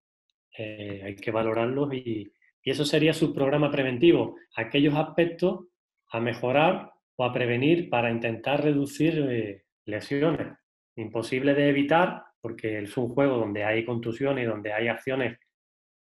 eh, 0.61 1.01
hay 1.03 1.15
que 1.15 1.31
valorarlos 1.31 1.93
y, 1.93 2.31
eso 2.63 2.85
sería 2.85 3.11
su 3.11 3.33
programa 3.33 3.71
preventivo, 3.71 4.35
aquellos 4.55 4.93
aspectos 4.93 5.65
a 6.11 6.19
mejorar 6.19 6.91
o 7.15 7.25
a 7.25 7.33
prevenir 7.33 7.89
para 7.89 8.11
intentar 8.11 8.63
reducir 8.63 9.17
eh, 9.17 9.63
lesiones. 9.85 10.59
Imposible 10.95 11.55
de 11.55 11.69
evitar 11.69 12.23
porque 12.39 12.83
es 12.83 12.95
un 12.97 13.09
juego 13.09 13.37
donde 13.37 13.63
hay 13.63 13.83
contusiones, 13.83 14.47
donde 14.47 14.73
hay 14.73 14.89
acciones 14.89 15.39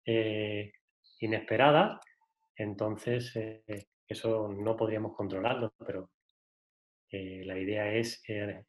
eh, 0.05 0.73
inesperadas, 1.21 1.99
entonces 2.55 3.33
eso 4.07 4.47
no 4.49 4.77
podríamos 4.77 5.15
controlarlo, 5.15 5.73
pero 5.79 6.11
la 7.09 7.57
idea 7.57 7.91
es 7.93 8.23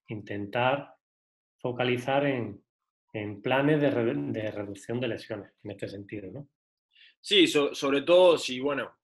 intentar 0.08 0.94
focalizar 1.60 2.24
en, 2.24 2.64
planes 3.42 3.80
de, 3.80 3.90
reducción 3.90 5.00
de 5.00 5.08
lesiones 5.08 5.52
en 5.62 5.70
este 5.70 5.88
sentido, 5.88 6.30
¿no? 6.32 6.48
Sí, 7.20 7.46
sobre 7.46 8.02
todo 8.02 8.36
si, 8.36 8.60
bueno, 8.60 8.98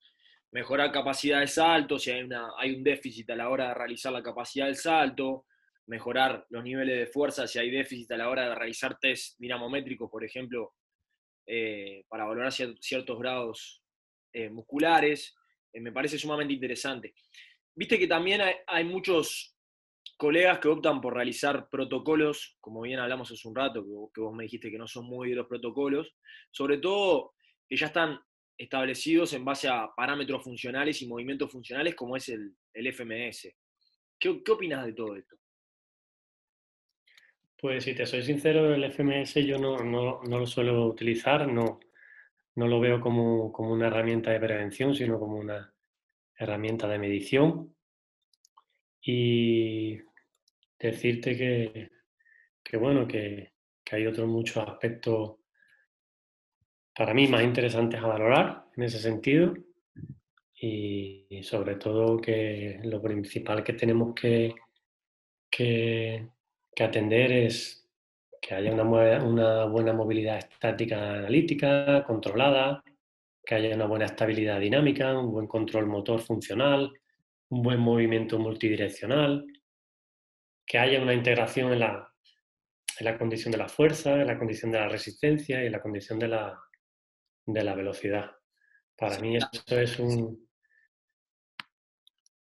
mejorar 0.52 0.92
capacidad 0.92 1.40
de 1.40 1.46
salto, 1.46 1.98
si 1.98 2.10
hay, 2.10 2.22
una, 2.22 2.50
hay 2.58 2.74
un 2.74 2.82
déficit 2.82 3.30
a 3.30 3.36
la 3.36 3.48
hora 3.48 3.68
de 3.68 3.74
realizar 3.74 4.12
la 4.12 4.22
capacidad 4.22 4.66
del 4.66 4.76
salto, 4.76 5.46
mejorar 5.86 6.44
los 6.50 6.62
niveles 6.62 6.98
de 6.98 7.06
fuerza 7.06 7.46
si 7.46 7.58
hay 7.58 7.70
déficit 7.70 8.10
a 8.12 8.16
la 8.16 8.28
hora 8.28 8.48
de 8.48 8.54
realizar 8.54 8.98
test 8.98 9.38
dinamométricos, 9.38 10.10
por 10.10 10.24
ejemplo, 10.24 10.74
eh, 11.46 12.04
para 12.08 12.24
valorar 12.24 12.52
ciertos 12.52 13.18
grados 13.18 13.82
musculares. 14.50 15.34
Eh, 15.72 15.80
me 15.80 15.92
parece 15.92 16.18
sumamente 16.18 16.54
interesante. 16.54 17.14
Viste 17.74 17.98
que 17.98 18.06
también 18.06 18.40
hay, 18.66 18.84
muchos 18.84 19.56
colegas 20.20 20.58
que 20.58 20.68
optan 20.68 21.00
por 21.00 21.14
realizar 21.14 21.70
protocolos, 21.70 22.58
como 22.60 22.82
bien 22.82 23.00
hablamos 23.00 23.32
hace 23.32 23.48
un 23.48 23.56
rato, 23.56 23.82
que 24.12 24.20
vos, 24.20 24.34
me 24.34 24.44
dijiste 24.44 24.70
que 24.70 24.76
no 24.76 24.86
son 24.86 25.06
muy 25.06 25.30
de 25.30 25.36
los 25.36 25.46
protocolos, 25.46 26.14
sobre 26.50 26.76
todo 26.76 27.32
que 27.66 27.78
ya 27.78 27.86
están 27.86 28.20
establecidos 28.58 29.32
en 29.32 29.46
base 29.46 29.66
a 29.66 29.88
parámetros 29.96 30.44
funcionales 30.44 31.00
y 31.00 31.08
movimientos 31.08 31.50
funcionales 31.50 31.94
como 31.94 32.16
es 32.16 32.28
el, 32.28 32.54
FMS. 32.74 33.48
¿Qué, 34.18 34.42
¿Qué, 34.44 34.52
opinas 34.52 34.84
de 34.84 34.92
todo 34.92 35.16
esto? 35.16 35.36
Pues 37.56 37.84
si 37.84 37.94
te 37.94 38.04
soy 38.04 38.22
sincero, 38.22 38.74
el 38.74 38.84
FMS 38.92 39.36
yo 39.46 39.58
no, 39.58 39.78
no, 39.78 40.20
no 40.22 40.38
lo 40.38 40.46
suelo 40.46 40.86
utilizar, 40.86 41.50
no, 41.50 41.80
no 42.56 42.66
lo 42.68 42.78
veo 42.78 43.00
como, 43.00 43.46
una 43.46 43.86
herramienta 43.86 44.32
de 44.32 44.40
prevención, 44.40 44.94
sino 44.94 45.18
como 45.18 45.38
una 45.38 45.72
herramienta 46.36 46.86
de 46.88 46.98
medición. 46.98 47.74
Y 49.00 49.98
decirte 50.80 51.36
que, 52.64 52.78
bueno, 52.78 53.06
que, 53.06 53.52
hay 53.92 54.06
otros 54.06 54.28
muchos 54.28 54.56
aspectos 54.58 55.38
para 56.94 57.12
mí 57.12 57.26
más 57.26 57.42
interesantes 57.42 58.00
a 58.00 58.06
valorar 58.06 58.66
en 58.76 58.84
ese 58.84 59.00
sentido. 59.00 59.54
Y, 60.54 61.42
sobre 61.42 61.74
todo 61.76 62.20
que 62.20 62.80
lo 62.84 63.02
principal 63.02 63.64
que 63.64 63.72
tenemos 63.72 64.14
que, 64.14 64.54
que 65.50 66.28
atender 66.78 67.32
es 67.32 67.80
que 68.40 68.54
haya 68.54 68.72
una, 68.72 69.64
buena 69.64 69.92
movilidad 69.92 70.38
estática 70.38 71.14
analítica, 71.14 72.04
controlada, 72.06 72.82
que 73.44 73.54
haya 73.54 73.74
una 73.74 73.86
buena 73.86 74.06
estabilidad 74.06 74.60
dinámica, 74.60 75.18
un 75.18 75.32
buen 75.32 75.46
control 75.46 75.86
motor 75.86 76.20
funcional, 76.20 76.90
un 77.50 77.62
buen 77.62 77.80
movimiento 77.80 78.38
multidireccional, 78.38 79.44
que 80.70 80.78
haya 80.78 81.02
una 81.02 81.14
integración 81.14 81.72
en 81.72 81.80
la, 81.80 82.14
en 83.00 83.04
la 83.04 83.18
condición 83.18 83.50
de 83.50 83.58
la 83.58 83.68
fuerza, 83.68 84.20
en 84.20 84.28
la 84.28 84.38
condición 84.38 84.70
de 84.70 84.78
la 84.78 84.88
resistencia 84.88 85.60
y 85.60 85.66
en 85.66 85.72
la 85.72 85.82
condición 85.82 86.16
de 86.16 86.28
la, 86.28 86.56
de 87.44 87.64
la 87.64 87.74
velocidad. 87.74 88.30
Para 88.96 89.18
mí 89.18 89.36
eso 89.36 89.80
es 89.80 89.98
un... 89.98 90.48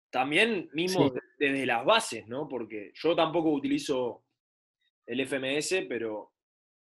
También 0.09 0.69
mismo 0.73 1.13
desde 1.39 1.65
las 1.65 1.85
bases, 1.85 2.27
¿no? 2.27 2.49
Porque 2.49 2.91
yo 2.95 3.15
tampoco 3.15 3.49
utilizo 3.49 4.25
el 5.05 5.25
FMS, 5.25 5.85
pero 5.87 6.33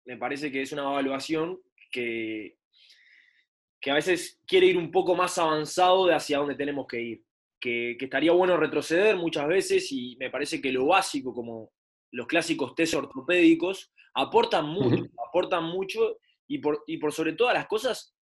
me 0.05 0.17
parece 0.17 0.51
que 0.51 0.63
es 0.63 0.71
una 0.71 0.81
evaluación 0.81 1.62
que, 1.91 2.57
que 3.79 3.91
a 3.91 3.93
veces 3.93 4.41
quiere 4.48 4.65
ir 4.65 4.77
un 4.77 4.89
poco 4.89 5.15
más 5.15 5.38
avanzado 5.38 6.07
de 6.07 6.15
hacia 6.15 6.39
dónde 6.39 6.55
tenemos 6.55 6.88
que 6.88 7.00
ir. 7.00 7.28
Que, 7.60 7.98
estaría 8.00 8.32
bueno 8.32 8.58
retroceder 8.58 9.16
muchas 9.16 9.48
veces 9.48 9.92
y 9.92 10.16
me 10.20 10.30
parece 10.30 10.62
que 10.62 10.72
lo 10.72 10.88
básico, 10.88 11.34
como 11.34 11.72
los 12.12 12.28
clásicos 12.28 12.74
test 12.75 12.94
ortopédicos, 12.96 13.92
aportan 14.16 14.66
mucho, 14.66 15.04
aportan 15.28 15.66
mucho 15.66 16.18
y 16.48 16.60
por, 16.60 16.84
y 16.88 16.98
por 16.98 17.12
sobre 17.12 17.34
todas 17.34 17.54
las 17.54 17.68
cosas, 17.68 18.16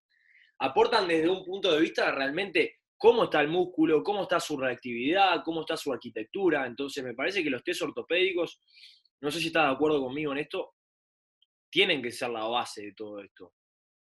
aportan 0.59 1.07
desde 1.07 1.29
un 1.29 1.45
punto 1.45 1.71
de 1.71 1.81
vista 1.81 2.11
realmente 2.11 2.77
cómo 2.97 3.25
está 3.25 3.41
el 3.41 3.47
músculo, 3.47 4.03
cómo 4.03 4.23
está 4.23 4.39
su 4.39 4.57
reactividad, 4.57 5.43
cómo 5.45 5.61
está 5.61 5.77
su 5.77 5.93
arquitectura. 5.93 6.65
Entonces 6.65 7.03
me 7.03 7.13
parece 7.13 7.43
que 7.43 7.49
los 7.49 7.63
test 7.63 7.83
ortopédicos 7.83 8.59
no 9.21 9.31
sé 9.31 9.39
si 9.39 9.47
estás 9.47 9.67
de 9.67 9.73
acuerdo 9.73 10.01
conmigo 10.01 10.31
en 10.31 10.39
esto, 10.39 10.73
tienen 11.69 12.01
que 12.01 12.11
ser 12.11 12.29
la 12.29 12.45
base 12.45 12.85
de 12.85 12.93
todo 12.93 13.19
esto. 13.21 13.53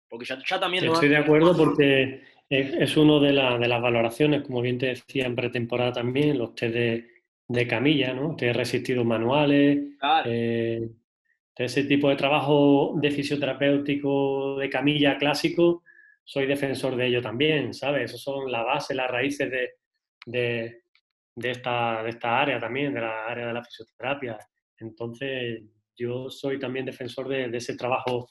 Porque 0.09 0.25
ya, 0.25 0.61
también... 0.61 0.85
Estoy 0.85 1.09
de 1.09 1.17
acuerdo 1.17 1.57
porque 1.57 2.23
es, 2.51 2.97
una 2.97 3.19
de, 3.21 3.33
las 3.33 3.81
valoraciones, 3.81 4.43
como 4.43 4.61
bien 4.61 4.79
te 4.79 4.87
decía 4.87 5.27
en 5.27 5.37
pretemporada 5.37 5.93
también, 5.93 6.37
los 6.37 6.55
test 6.55 6.75
de, 6.75 7.67
camilla, 7.67 8.13
¿no? 8.13 8.37
Test 8.37 8.57
resistidos 8.57 9.07
manuales, 9.07 9.79
eh, 10.25 10.89
ese 11.57 11.85
tipo 11.85 12.09
de 12.09 12.17
trabajo 12.17 12.95
de 12.97 13.11
fisioterapéutico 13.11 14.57
de 14.59 14.71
camilla 14.71 15.19
clásico 15.19 15.83
soy 16.25 16.47
defensor 16.47 16.97
de 16.97 17.09
ello 17.09 17.21
también, 17.21 17.75
¿sabes? 17.75 18.05
Esas 18.05 18.23
son 18.23 18.51
la 18.51 18.63
base, 18.63 18.95
las 18.95 19.11
raíces 19.11 19.51
de, 20.25 20.83
esta, 21.37 22.03
de 22.03 22.11
esta 22.11 22.41
área 22.41 22.61
también, 22.61 22.95
de 22.95 23.01
la 23.01 23.27
área 23.27 23.49
de 23.49 23.53
la 23.53 23.65
fisioterapia. 23.65 24.39
Entonces, 24.79 25.63
yo 25.97 26.31
soy 26.31 26.59
también 26.59 26.87
defensor 26.87 27.29
de, 27.29 27.55
ese 27.57 27.77
trabajo 27.77 28.31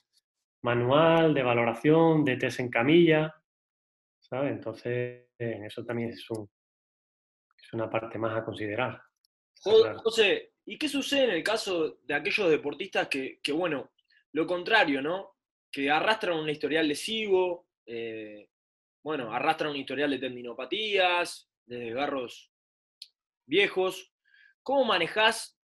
manual, 0.61 1.33
de 1.33 1.43
valoración, 1.43 2.23
de 2.23 2.37
test 2.37 2.61
en 2.61 2.69
camilla, 2.69 3.35
¿sabes? 4.29 4.51
Entonces, 4.51 5.27
en 5.37 5.65
eso 5.65 5.83
también 5.83 6.09
es, 6.09 6.19
es 6.19 7.73
una 7.73 7.89
parte 7.89 8.17
más 8.17 8.37
a 8.37 8.45
considerar. 8.45 9.01
José, 9.61 10.53
¿y 10.65 10.77
qué 10.77 10.87
sucede 10.87 11.25
en 11.25 11.31
el 11.31 11.43
caso 11.43 11.99
de 12.03 12.13
aquellos 12.13 12.49
deportistas 12.49 13.07
que, 13.07 13.39
que 13.41 13.51
bueno, 13.51 13.91
lo 14.33 14.45
contrario, 14.45 15.01
¿no? 15.01 15.35
Que 15.71 15.89
arrastran 15.89 16.37
un 16.37 16.49
historial 16.49 16.87
lesivo, 16.87 17.67
eh, 17.85 18.49
bueno, 19.03 19.33
arrastran 19.33 19.71
un 19.71 19.77
historial 19.77 20.11
de 20.11 20.19
tendinopatías, 20.19 21.49
de 21.65 21.79
desgarros 21.79 22.51
viejos. 23.45 24.13
¿Cómo 24.63 24.85
manejás 24.85 25.57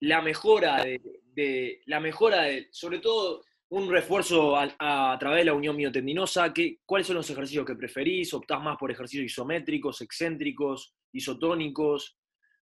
la 0.00 0.22
mejora 0.22 0.84
de, 0.84 1.82
la 1.86 2.00
mejora 2.00 2.42
de, 2.42 2.68
sobre 2.72 2.98
todo 2.98 3.44
un 3.70 3.90
refuerzo 3.90 4.56
a, 4.56 5.16
través 5.18 5.40
de 5.40 5.44
la 5.46 5.54
unión 5.54 5.76
miotendinosa? 5.76 6.52
¿qué, 6.52 6.78
¿Cuáles 6.84 7.06
son 7.06 7.16
los 7.16 7.30
ejercicios 7.30 7.64
que 7.64 7.76
preferís? 7.76 8.34
¿Optás 8.34 8.62
más 8.62 8.76
por 8.76 8.90
ejercicios 8.90 9.26
isométricos, 9.26 10.00
excéntricos, 10.00 10.94
isotónicos, 11.12 12.18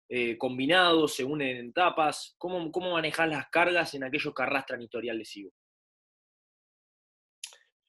eh, 0.09 0.37
combinados, 0.37 1.15
se 1.15 1.25
unen 1.25 1.57
en 1.57 1.69
etapas? 1.71 2.35
¿Cómo, 2.39 2.71
¿Cómo 2.71 2.93
manejás 2.93 3.29
las 3.29 3.49
cargas 3.49 3.95
en 3.95 4.05
aquellos 4.05 4.35
que 4.35 4.43
arrastran 4.43 4.83
historial 4.83 5.19
lesivo? 5.19 5.51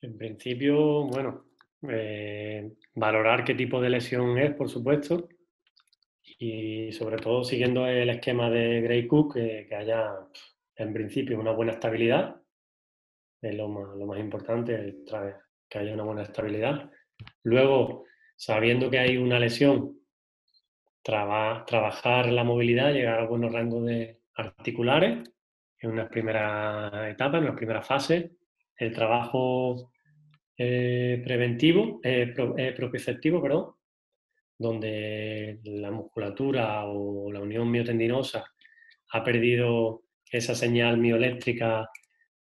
En 0.01 0.17
principio, 0.17 1.03
bueno, 1.05 1.49
eh, 1.89 2.71
valorar 2.95 3.43
qué 3.43 3.53
tipo 3.53 3.81
de 3.81 3.89
lesión 3.89 4.37
es, 4.37 4.53
por 4.53 4.69
supuesto, 4.69 5.27
y 6.37 6.91
sobre 6.93 7.17
todo 7.17 7.43
siguiendo 7.43 7.85
el 7.85 8.09
esquema 8.09 8.49
de 8.49 8.81
Gray 8.81 9.07
Cook, 9.07 9.33
que, 9.33 9.75
haya 9.75 10.13
en 10.75 10.93
principio 10.93 11.37
una 11.37 11.51
buena 11.51 11.73
estabilidad, 11.73 12.38
es 13.41 13.55
lo 13.55 13.67
más, 13.69 14.19
importante, 14.19 14.95
que 15.69 15.79
haya 15.79 15.93
una 15.93 16.03
buena 16.03 16.23
estabilidad. 16.23 16.89
Luego, 17.43 18.05
sabiendo 18.35 18.89
que 18.89 18.99
hay 18.99 19.17
una 19.17 19.39
lesión, 19.39 19.99
trabajar 21.03 22.31
la 22.31 22.43
movilidad, 22.43 22.93
llegar 22.93 23.19
a 23.19 23.27
buenos 23.27 23.51
rangos 23.51 23.85
de 23.85 24.19
articulares 24.35 25.29
en 25.79 25.91
una 25.91 26.09
primera 26.09 27.09
etapa, 27.09 27.37
en 27.37 27.43
una 27.45 27.55
primera 27.55 27.81
fase, 27.81 28.31
el 28.77 28.93
trabajo 28.93 29.91
eh, 30.57 31.21
preventivo, 31.23 31.99
eh, 32.03 32.33
eh, 32.57 32.73
propioceptivo, 32.75 33.41
perdón, 33.41 33.75
donde 34.57 35.59
la 35.63 35.89
musculatura 35.89 36.85
o 36.85 37.31
la 37.31 37.39
unión 37.39 37.71
miotendinosa 37.71 38.45
ha 39.11 39.23
perdido 39.23 40.03
esa 40.29 40.53
señal 40.53 40.97
mioeléctrica 40.97 41.89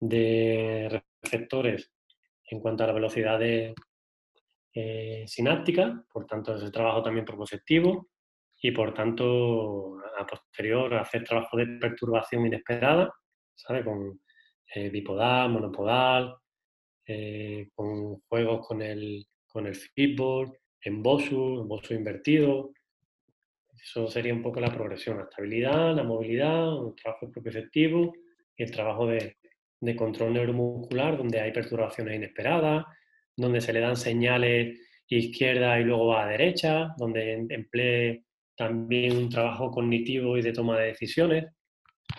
de 0.00 1.02
receptores 1.22 1.92
en 2.50 2.60
cuanto 2.60 2.82
a 2.82 2.88
la 2.88 2.92
velocidad 2.92 3.38
de, 3.38 3.74
sináptica, 5.26 6.04
por 6.12 6.26
tanto 6.26 6.56
es 6.56 6.62
el 6.62 6.72
trabajo 6.72 7.02
también 7.02 7.24
propositivo 7.24 8.08
y 8.62 8.70
por 8.70 8.94
tanto 8.94 9.98
a 10.16 10.24
posterior 10.24 10.94
hacer 10.94 11.24
trabajo 11.24 11.56
de 11.56 11.66
perturbación 11.78 12.46
inesperada, 12.46 13.12
¿sabe? 13.54 13.84
Con 13.84 14.20
bipodal, 14.92 15.50
monopodal, 15.50 16.36
con 17.74 18.20
juegos 18.20 18.66
con 18.66 18.80
el, 18.80 19.26
con 19.48 19.66
el 19.66 19.76
en 20.82 21.02
Bosu, 21.02 21.60
en 21.60 21.68
Bosu 21.68 21.94
invertido. 21.94 22.72
Eso 23.74 24.06
sería 24.08 24.34
un 24.34 24.42
poco 24.42 24.60
la 24.60 24.72
progresión, 24.72 25.18
la 25.18 25.24
estabilidad, 25.24 25.94
la 25.94 26.04
movilidad, 26.04 26.78
un 26.78 26.94
trabajo 26.94 27.30
propioceptivo 27.30 28.12
y 28.56 28.62
el 28.62 28.70
trabajo 28.70 29.06
de, 29.06 29.36
de 29.80 29.96
control 29.96 30.34
neuromuscular, 30.34 31.16
donde 31.16 31.40
hay 31.40 31.52
perturbaciones 31.52 32.16
inesperadas, 32.16 32.84
donde 33.36 33.60
se 33.60 33.72
le 33.72 33.80
dan 33.80 33.96
señales 33.96 34.78
izquierda 35.08 35.80
y 35.80 35.84
luego 35.84 36.08
va 36.08 36.24
a 36.24 36.28
derecha, 36.28 36.94
donde 36.96 37.46
emplee 37.48 38.24
también 38.56 39.16
un 39.16 39.28
trabajo 39.28 39.70
cognitivo 39.70 40.36
y 40.38 40.42
de 40.42 40.52
toma 40.52 40.78
de 40.78 40.88
decisiones. 40.88 41.46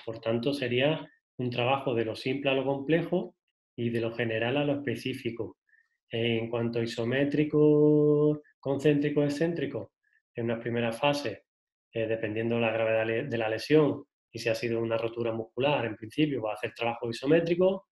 Por 0.05 0.19
tanto, 0.19 0.53
sería 0.53 1.07
un 1.37 1.49
trabajo 1.49 1.93
de 1.93 2.05
lo 2.05 2.15
simple 2.15 2.49
a 2.49 2.53
lo 2.53 2.65
complejo 2.65 3.35
y 3.75 3.89
de 3.89 4.01
lo 4.01 4.11
general 4.11 4.57
a 4.57 4.65
lo 4.65 4.73
específico. 4.73 5.57
En 6.09 6.49
cuanto 6.49 6.79
a 6.79 6.83
isométrico, 6.83 8.41
concéntrico, 8.59 9.23
excéntrico, 9.23 9.93
en 10.35 10.45
una 10.45 10.59
primera 10.59 10.91
fase, 10.91 11.45
eh, 11.93 12.07
dependiendo 12.07 12.55
de 12.55 12.61
la 12.61 12.71
gravedad 12.71 13.29
de 13.29 13.37
la 13.37 13.49
lesión 13.49 14.05
y 14.31 14.39
si 14.39 14.49
ha 14.49 14.55
sido 14.55 14.79
una 14.81 14.97
rotura 14.97 15.31
muscular, 15.31 15.85
en 15.85 15.95
principio 15.95 16.41
va 16.41 16.51
a 16.51 16.55
hacer 16.55 16.73
trabajo 16.73 17.09
isométrico. 17.09 17.87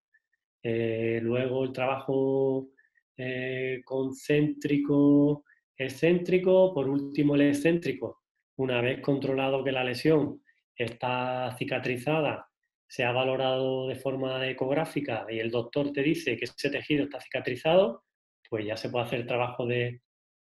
Eh, 0.63 1.19
luego 1.21 1.63
el 1.63 1.71
trabajo 1.73 2.69
eh, 3.17 3.81
concéntrico, 3.83 5.43
excéntrico. 5.77 6.73
Por 6.73 6.89
último, 6.89 7.35
el 7.35 7.41
excéntrico. 7.41 8.23
Una 8.57 8.81
vez 8.81 9.01
controlado 9.01 9.63
que 9.63 9.71
la 9.71 9.83
lesión 9.83 10.41
está 10.75 11.55
cicatrizada 11.57 12.49
se 12.89 13.03
ha 13.03 13.11
valorado 13.11 13.87
de 13.87 13.95
forma 13.95 14.47
ecográfica 14.49 15.25
y 15.29 15.39
el 15.39 15.51
doctor 15.51 15.93
te 15.93 16.01
dice 16.01 16.35
que 16.35 16.45
ese 16.45 16.71
tejido 16.71 17.03
está 17.03 17.21
cicatrizado, 17.21 18.03
pues 18.49 18.65
ya 18.65 18.75
se 18.75 18.89
puede 18.89 19.05
hacer 19.05 19.27
trabajo 19.27 19.67
de, 19.67 20.01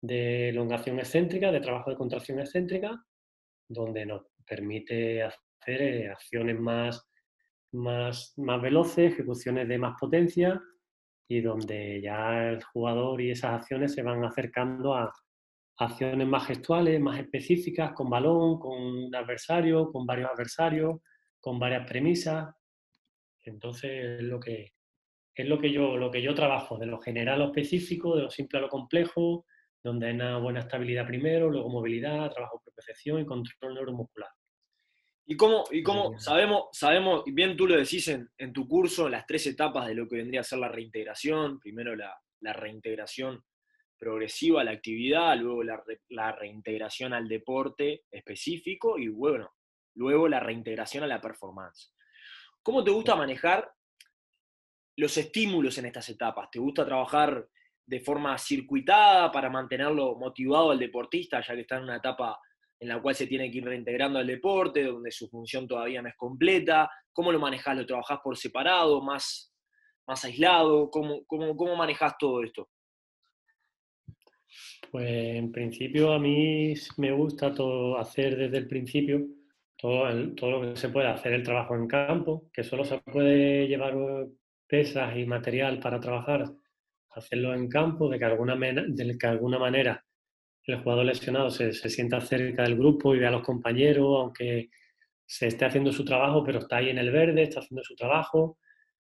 elongación 0.02 0.98
excéntrica, 0.98 1.50
de 1.50 1.60
trabajo 1.60 1.90
de 1.90 1.96
contracción 1.96 2.38
excéntrica, 2.38 3.02
donde 3.66 4.04
nos 4.04 4.26
permite 4.46 5.22
hacer 5.66 5.82
eh, 5.82 6.10
acciones 6.10 6.58
más, 6.60 7.08
más, 7.72 8.34
más 8.36 8.62
veloces, 8.62 9.12
ejecuciones 9.12 9.68
de 9.68 9.78
más 9.78 9.96
potencia 9.98 10.62
y 11.28 11.40
donde 11.40 12.00
ya 12.00 12.50
el 12.50 12.62
jugador 12.62 13.20
y 13.20 13.30
esas 13.32 13.60
acciones 13.60 13.92
se 13.92 14.02
van 14.02 14.24
acercando 14.24 14.94
a 14.94 15.12
acciones 15.78 16.26
más 16.26 16.46
gestuales, 16.46 17.00
más 17.00 17.18
específicas, 17.18 17.92
con 17.92 18.08
balón, 18.08 18.60
con 18.60 18.80
un 18.80 19.14
adversario, 19.14 19.90
con 19.90 20.06
varios 20.06 20.30
adversarios, 20.30 21.00
con 21.40 21.58
varias 21.58 21.86
premisas. 21.86 22.54
Entonces 23.44 24.20
es 24.20 24.22
lo 24.22 24.38
que, 24.38 24.72
es 25.34 25.46
lo 25.46 25.58
que, 25.58 25.72
yo, 25.72 25.96
lo 25.96 26.10
que 26.10 26.22
yo 26.22 26.34
trabajo, 26.34 26.78
de 26.78 26.86
lo 26.86 27.00
general 27.00 27.34
a 27.34 27.44
lo 27.44 27.46
específico, 27.46 28.16
de 28.16 28.22
lo 28.22 28.30
simple 28.30 28.58
a 28.58 28.62
lo 28.62 28.68
complejo, 28.68 29.44
donde 29.82 30.06
hay 30.06 30.14
una 30.14 30.38
buena 30.38 30.60
estabilidad 30.60 31.06
primero, 31.06 31.50
luego 31.50 31.68
movilidad, 31.68 32.30
trabajo 32.30 32.62
de 32.64 32.72
percepción 32.72 33.20
y 33.20 33.26
control 33.26 33.74
neuromuscular. 33.74 34.30
¿Y 35.28 35.36
cómo, 35.36 35.64
y 35.72 35.82
cómo 35.82 36.18
sabemos, 36.20 36.66
sabemos, 36.72 37.24
bien 37.26 37.56
tú 37.56 37.66
lo 37.66 37.76
decís 37.76 38.06
en, 38.08 38.30
en, 38.38 38.52
tu 38.52 38.68
curso, 38.68 39.08
las 39.08 39.26
tres 39.26 39.44
etapas 39.48 39.88
de 39.88 39.94
lo 39.94 40.08
que 40.08 40.16
vendría 40.16 40.40
a 40.40 40.44
ser 40.44 40.60
la 40.60 40.68
reintegración, 40.68 41.58
primero 41.58 41.96
la, 41.96 42.16
la 42.40 42.52
reintegración 42.52 43.44
progresiva 43.98 44.60
a 44.60 44.64
la 44.64 44.70
actividad, 44.70 45.36
luego 45.36 45.64
la, 45.64 45.82
la, 46.10 46.30
reintegración 46.30 47.12
al 47.12 47.26
deporte 47.26 48.04
específico 48.08 48.98
y 48.98 49.08
bueno, 49.08 49.52
luego 49.94 50.28
la 50.28 50.38
reintegración 50.38 51.02
a 51.02 51.08
la 51.08 51.20
performance. 51.20 51.92
¿Cómo 52.62 52.84
te 52.84 52.92
gusta 52.92 53.16
manejar 53.16 53.68
los 54.96 55.16
estímulos 55.16 55.76
en 55.78 55.86
estas 55.86 56.08
etapas? 56.08 56.50
¿Te 56.52 56.60
gusta 56.60 56.84
trabajar 56.84 57.48
de 57.84 58.00
forma 58.00 58.38
circuitada 58.38 59.30
para 59.32 59.50
mantenerlo 59.50 60.16
motivado 60.16 60.70
al 60.70 60.78
deportista, 60.78 61.40
ya 61.40 61.54
que 61.54 61.60
está 61.62 61.78
en 61.78 61.84
una 61.84 61.96
etapa 61.96 62.38
en 62.78 62.88
la 62.88 63.00
cual 63.00 63.14
se 63.14 63.26
tiene 63.26 63.50
que 63.50 63.58
ir 63.58 63.64
reintegrando 63.64 64.18
al 64.18 64.26
deporte, 64.26 64.84
donde 64.84 65.10
su 65.10 65.28
función 65.28 65.66
todavía 65.66 66.02
no 66.02 66.08
es 66.08 66.16
completa? 66.16 66.90
¿Cómo 67.12 67.32
lo 67.32 67.38
manejas? 67.38 67.76
¿Lo 67.76 67.86
trabajás 67.86 68.18
por 68.22 68.36
separado, 68.36 69.02
más, 69.02 69.54
más 70.06 70.24
aislado? 70.24 70.90
¿Cómo, 70.90 71.24
cómo, 71.26 71.56
cómo 71.56 71.76
manejas 71.76 72.14
todo 72.18 72.42
esto? 72.42 72.68
Pues 74.90 75.36
en 75.36 75.52
principio 75.52 76.12
a 76.12 76.18
mí 76.18 76.74
me 76.96 77.12
gusta 77.12 77.52
todo 77.52 77.98
hacer 77.98 78.36
desde 78.36 78.58
el 78.58 78.68
principio 78.68 79.26
todo, 79.76 80.34
todo 80.34 80.50
lo 80.50 80.60
que 80.62 80.76
se 80.76 80.88
puede 80.88 81.08
hacer 81.08 81.32
el 81.32 81.42
trabajo 81.42 81.74
en 81.74 81.86
campo, 81.86 82.50
que 82.52 82.64
solo 82.64 82.84
se 82.84 82.98
puede 82.98 83.68
llevar 83.68 83.94
pesas 84.66 85.16
y 85.16 85.26
material 85.26 85.78
para 85.78 86.00
trabajar, 86.00 86.50
hacerlo 87.10 87.54
en 87.54 87.68
campo, 87.68 88.08
de 88.08 88.18
que, 88.18 88.24
alguna 88.24 88.56
de 88.56 89.18
que 89.18 89.26
alguna 89.26 89.58
manera 89.58 90.04
el 90.66 90.82
jugador 90.82 91.06
lesionado 91.06 91.50
se, 91.50 91.72
se, 91.72 91.88
sienta 91.88 92.20
cerca 92.20 92.62
del 92.62 92.76
grupo 92.76 93.14
y 93.14 93.18
vea 93.18 93.28
a 93.28 93.32
los 93.32 93.42
compañeros, 93.42 94.06
aunque 94.20 94.70
se 95.26 95.48
esté 95.48 95.64
haciendo 95.64 95.92
su 95.92 96.04
trabajo, 96.04 96.44
pero 96.44 96.60
está 96.60 96.76
ahí 96.78 96.90
en 96.90 96.98
el 96.98 97.10
verde, 97.10 97.42
está 97.42 97.60
haciendo 97.60 97.82
su 97.82 97.94
trabajo. 97.94 98.58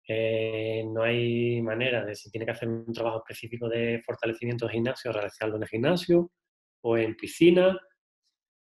Eh, 0.07 0.85
no 0.87 1.03
hay 1.03 1.63
manera 1.63 2.05
de 2.05 2.15
si 2.15 2.31
tiene 2.31 2.45
que 2.45 2.53
hacer 2.53 2.69
un 2.69 2.93
trabajo 2.93 3.19
específico 3.19 3.69
de 3.69 4.03
fortalecimiento 4.05 4.67
de 4.67 4.73
gimnasio, 4.73 5.13
realizarlo 5.13 5.57
en 5.57 5.63
el 5.63 5.69
gimnasio 5.69 6.33
o 6.83 6.99
en 6.99 7.17
piscina. 7.17 7.79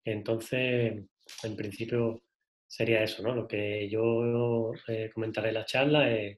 Entonces, 0.03 1.05
en 1.43 1.55
principio 1.55 2.21
sería 2.67 3.03
eso, 3.03 3.23
¿no? 3.23 3.35
Lo 3.35 3.47
que 3.47 3.87
yo 3.89 4.71
eh, 4.87 5.09
comentaré 5.13 5.49
en 5.49 5.53
la 5.53 5.65
charla 5.65 6.11
es 6.11 6.37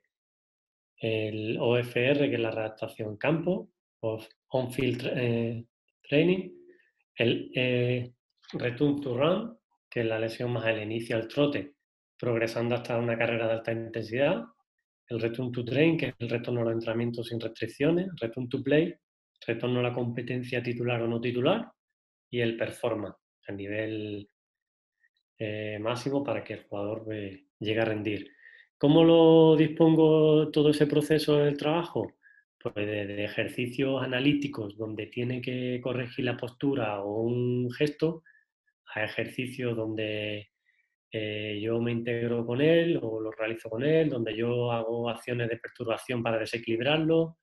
el 0.98 1.58
OFR, 1.60 2.30
que 2.30 2.36
es 2.36 2.40
la 2.40 2.52
redactación 2.52 3.18
campo, 3.18 3.72
of 4.02 4.28
on-field 4.50 5.12
eh, 5.16 5.66
training, 6.10 6.50
el 7.16 7.52
eh, 7.56 8.14
return 8.54 9.00
to 9.00 9.18
run, 9.18 9.58
que 9.90 10.02
es 10.02 10.06
la 10.06 10.20
lesión 10.20 10.52
más 10.52 10.66
el 10.68 10.82
inicio 10.82 11.16
al 11.16 11.28
trote, 11.28 11.76
progresando 12.18 12.76
hasta 12.76 12.98
una 12.98 13.18
carrera 13.18 13.48
de 13.48 13.54
alta 13.54 13.72
intensidad, 13.72 14.44
el 15.08 15.22
return 15.22 15.52
to 15.52 15.64
train, 15.64 15.98
que 15.98 16.08
es 16.08 16.16
el 16.20 16.30
retorno 16.30 16.62
a 16.62 16.64
los 16.66 16.74
entrenamientos 16.74 17.28
sin 17.28 17.40
restricciones, 17.40 18.08
return 18.20 18.50
to 18.50 18.62
play, 18.62 18.94
retorno 19.48 19.80
a 19.80 19.84
la 19.84 19.94
competencia 19.94 20.62
titular 20.62 21.02
o 21.02 21.08
no 21.08 21.22
titular, 21.22 21.72
y 22.30 22.42
el 22.42 22.58
performance, 22.58 23.18
a 23.48 23.52
nivel 23.52 24.30
eh, 25.40 25.80
máximo 25.80 26.24
para 26.24 26.44
que 26.44 26.54
el 26.54 26.64
jugador 26.64 27.06
eh, 27.14 27.46
llegue 27.60 27.80
a 27.80 27.86
rendir. 27.86 28.32
¿Cómo 28.78 29.04
lo 29.04 29.56
dispongo 29.56 30.52
todo 30.52 30.70
ese 30.70 30.86
proceso 30.86 31.38
del 31.38 31.58
trabajo? 31.58 32.19
Pues 32.62 32.76
de, 32.76 33.24
ejercicios 33.24 34.04
analíticos 34.04 34.78
donde 34.78 35.08
tiene 35.08 35.42
que 35.42 35.80
corregir 35.82 36.26
la 36.26 36.36
postura 36.36 37.02
o 37.02 37.22
un 37.22 37.72
gesto, 37.72 38.24
a 38.94 39.06
ejercicios 39.06 39.78
donde 39.78 40.50
eh, 41.12 41.60
yo 41.62 41.80
me 41.80 41.92
integro 41.92 42.46
con 42.46 42.60
él 42.62 43.00
o 43.02 43.22
lo 43.22 43.32
realizo 43.32 43.70
con 43.70 43.84
él, 43.84 44.10
donde 44.10 44.36
yo 44.36 44.72
hago 44.72 45.10
acciones 45.10 45.48
de 45.48 45.58
perturbación 45.58 46.22
para 46.22 46.40
desequilibrarlo, 46.40 47.38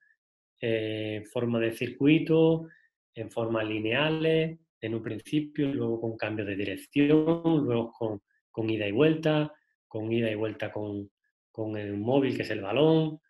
en 0.61 1.25
forma 1.27 1.61
de 1.61 1.73
circuito, 1.73 2.69
en 3.15 3.31
formas 3.31 3.67
lineales, 3.67 4.59
en 4.81 4.95
un 4.95 5.03
principio, 5.03 5.73
luego 5.73 6.01
con 6.01 6.17
cambio 6.17 6.45
de 6.45 6.57
dirección, 6.57 7.65
luego 7.65 7.91
con, 7.93 8.23
con 8.51 8.69
ida 8.69 8.87
y 8.87 8.93
vuelta, 8.93 9.53
con 9.89 10.13
ida 10.13 10.31
y 10.31 10.35
vuelta 10.35 10.71
con, 10.71 11.11
con, 11.51 11.77
el 11.77 11.97
móvil, 11.97 12.37
que 12.37 12.43
es 12.43 12.51
el 12.51 12.61
balón, 12.61 13.21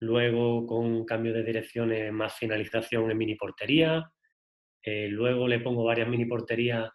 luego 0.00 0.66
con 0.66 1.04
cambio 1.04 1.32
de 1.32 1.42
direcciones 1.42 2.12
más 2.12 2.34
finalización 2.34 3.10
en 3.10 3.18
mini 3.18 3.34
portería, 3.34 4.10
eh, 4.82 5.08
luego 5.08 5.48
le 5.48 5.60
pongo 5.60 5.84
varias 5.84 6.08
mini 6.08 6.24
porterías 6.24 6.90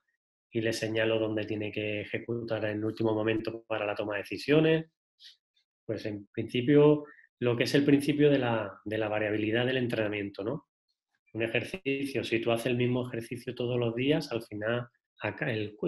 y 0.51 0.61
le 0.61 0.73
señalo 0.73 1.19
dónde 1.19 1.45
tiene 1.45 1.71
que 1.71 2.01
ejecutar 2.01 2.63
en 2.65 2.77
el 2.77 2.85
último 2.85 3.13
momento 3.13 3.63
para 3.67 3.85
la 3.85 3.95
toma 3.95 4.13
de 4.13 4.19
decisiones. 4.19 4.85
Pues 5.85 6.05
en 6.05 6.27
principio, 6.27 7.05
lo 7.39 7.57
que 7.57 7.63
es 7.63 7.75
el 7.75 7.83
principio 7.83 8.29
de 8.29 8.39
la, 8.39 8.79
de 8.85 8.97
la 8.97 9.09
variabilidad 9.09 9.65
del 9.65 9.77
entrenamiento, 9.77 10.43
¿no? 10.43 10.67
un 11.33 11.41
ejercicio, 11.41 12.23
si 12.23 12.39
tú 12.39 12.51
haces 12.51 12.67
el 12.67 12.77
mismo 12.77 13.07
ejercicio 13.07 13.55
todos 13.55 13.79
los 13.79 13.95
días, 13.95 14.31
al 14.31 14.43
final 14.43 14.87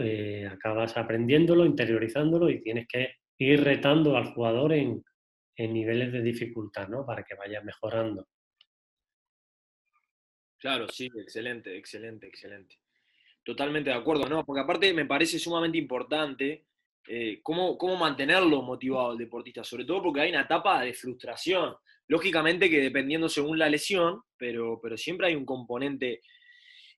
eh, 0.01 0.47
acabas 0.51 0.97
aprendiéndolo, 0.97 1.65
interiorizándolo 1.65 2.49
y 2.49 2.61
tienes 2.61 2.87
que 2.87 3.15
ir 3.37 3.63
retando 3.63 4.17
al 4.17 4.33
jugador 4.33 4.73
en, 4.73 5.03
niveles 5.57 6.11
de 6.11 6.21
dificultad, 6.21 6.87
¿no? 6.87 7.05
Para 7.05 7.23
que 7.23 7.35
vaya 7.35 7.61
mejorando. 7.61 8.27
Claro, 10.57 10.87
sí, 10.89 11.09
excelente, 11.15 11.77
excelente, 11.77 12.27
excelente. 12.27 12.79
Totalmente 13.43 13.89
de 13.89 13.95
acuerdo, 13.95 14.27
¿no? 14.27 14.43
Porque 14.45 14.61
aparte 14.61 14.93
me 14.93 15.05
parece 15.05 15.37
sumamente 15.37 15.77
importante 15.77 16.65
eh, 17.07 17.39
cómo, 17.43 17.77
cómo 17.77 17.95
mantenerlo 17.95 18.63
motivado 18.63 19.11
el 19.11 19.17
deportista, 19.17 19.63
sobre 19.63 19.85
todo 19.85 20.01
porque 20.01 20.21
hay 20.21 20.31
una 20.31 20.41
etapa 20.41 20.81
de 20.81 20.93
frustración. 20.93 21.75
Lógicamente 22.07 22.69
que 22.69 22.81
dependiendo 22.81 23.29
según 23.29 23.59
la 23.59 23.69
lesión, 23.69 24.21
pero, 24.37 24.79
pero 24.81 24.97
siempre 24.97 25.27
hay 25.27 25.35
un 25.35 25.45
componente 25.45 26.21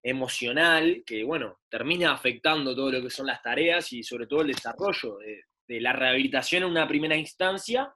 emocional 0.02 1.04
que, 1.06 1.24
bueno, 1.24 1.60
termina 1.70 2.14
afectando 2.14 2.76
todo 2.76 2.92
lo 2.92 3.02
que 3.02 3.10
son 3.10 3.28
las 3.28 3.42
tareas 3.42 3.92
y 3.94 4.04
sobre 4.04 4.28
todo 4.28 4.42
el 4.42 4.48
desarrollo 4.48 5.18
de, 5.18 5.82
la 5.82 5.92
rehabilitación 5.92 6.64
en 6.64 6.70
una 6.70 6.88
primera 6.88 7.18
instancia 7.18 7.94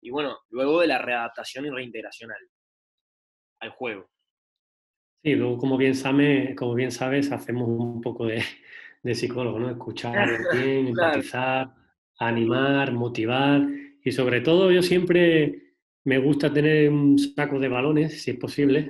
y, 0.00 0.10
bueno, 0.10 0.38
luego 0.50 0.80
de 0.80 0.86
la 0.86 0.98
readaptación 0.98 1.66
y 1.66 1.70
reintegración 1.70 2.30
al, 3.60 3.70
juego. 3.70 4.08
Sí, 5.22 5.34
luego, 5.34 5.58
como 5.58 5.76
bien, 5.76 5.94
sabe, 5.94 6.54
como 6.54 6.74
bien 6.74 6.92
sabes, 6.92 7.32
hacemos 7.32 7.68
un 7.68 8.00
poco 8.00 8.26
de, 8.26 8.42
psicólogo, 9.14 9.58
¿no? 9.58 9.70
Escuchar 9.70 10.28
bien, 10.52 10.88
empatizar, 10.88 11.74
animar, 12.18 12.92
motivar 12.92 13.62
y 14.06 14.12
sobre 14.12 14.40
todo 14.40 14.70
yo 14.70 14.82
siempre 14.82 15.74
me 16.04 16.18
gusta 16.18 16.52
tener 16.52 16.88
un 16.88 17.18
saco 17.18 17.58
de 17.58 17.66
balones, 17.66 18.22
si 18.22 18.30
es 18.30 18.36
posible, 18.36 18.88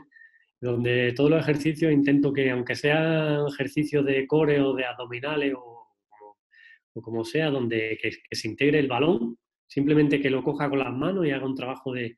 donde 0.61 1.13
todos 1.13 1.31
los 1.31 1.41
ejercicios 1.41 1.91
intento 1.91 2.33
que, 2.33 2.51
aunque 2.51 2.75
sean 2.75 3.47
ejercicios 3.49 4.05
de 4.05 4.27
core 4.27 4.61
o 4.61 4.75
de 4.75 4.85
abdominales 4.85 5.55
o, 5.57 5.89
como 7.01 7.25
sea, 7.25 7.51
donde 7.51 7.99
que, 8.01 8.11
se 8.31 8.49
integre 8.49 8.79
el 8.79 8.89
balón, 8.89 9.39
simplemente 9.67 10.21
que 10.21 10.31
lo 10.31 10.43
coja 10.43 10.69
con 10.69 10.79
las 10.79 10.93
manos 10.93 11.27
y 11.27 11.31
haga 11.31 11.47
un 11.47 11.55
trabajo 11.55 11.93
de, 11.93 12.17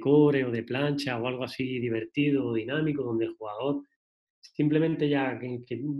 core 0.00 0.44
o 0.44 0.50
de 0.50 0.62
plancha 0.62 1.18
o 1.18 1.26
algo 1.26 1.44
así 1.44 1.78
divertido 1.78 2.46
o 2.46 2.54
dinámico, 2.54 3.02
donde 3.02 3.26
el 3.26 3.34
jugador 3.34 3.82
simplemente 4.40 5.08
ya 5.08 5.38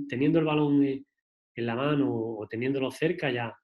teniendo 0.09 0.39
el 0.39 0.45
balón 0.45 0.85
en 0.85 1.67
la 1.67 1.75
mano 1.75 2.13
o 2.13 2.47
teniéndolo 2.49 2.91
cerca, 2.91 3.31
ya, 3.31 3.55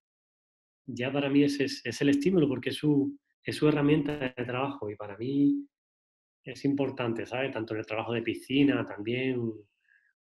ya 0.86 1.12
para 1.12 1.28
mí 1.28 1.44
ese 1.44 1.64
es, 1.64 2.00
el 2.00 2.10
estímulo, 2.10 2.48
porque 2.48 2.70
es 2.70 2.76
su, 2.76 3.18
es 3.42 3.56
su 3.56 3.68
herramienta 3.68 4.32
de 4.36 4.44
trabajo 4.44 4.90
y 4.90 4.96
para 4.96 5.16
mí 5.16 5.66
es 6.44 6.64
importante, 6.64 7.26
¿sabes? 7.26 7.52
Tanto 7.52 7.74
en 7.74 7.80
el 7.80 7.86
trabajo 7.86 8.12
de 8.12 8.22
piscina, 8.22 8.86
también 8.86 9.38
un, 9.38 9.66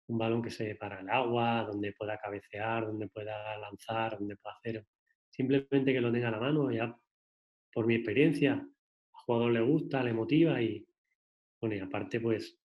balón 0.08 0.42
que 0.42 0.52
se 0.52 0.76
para 0.76 1.02
el 1.02 1.10
agua, 1.10 1.64
donde 1.64 1.94
pueda 1.94 2.18
cabecear, 2.18 2.86
donde 2.86 3.08
pueda 3.08 3.58
lanzar, 3.58 4.18
donde 4.18 4.38
pueda 4.38 4.56
hacer. 4.56 4.86
Simplemente 5.36 5.91
que 5.91 6.00
lo 6.00 6.13
tenga 6.13 6.30
a 6.30 6.32
la 6.32 6.39
mano, 6.39 6.71
ya 6.71 6.98
por 7.74 7.86
mi 7.86 7.95
experiencia, 7.95 8.54
al 8.54 8.69
jugador 9.12 9.52
le 9.52 9.62
gusta, 9.62 10.02
le 10.02 10.13
motiva 10.13 10.62
y, 10.62 10.88
bueno, 11.60 11.76
y 11.76 11.80
aparte, 11.80 12.21
pues, 12.21 12.58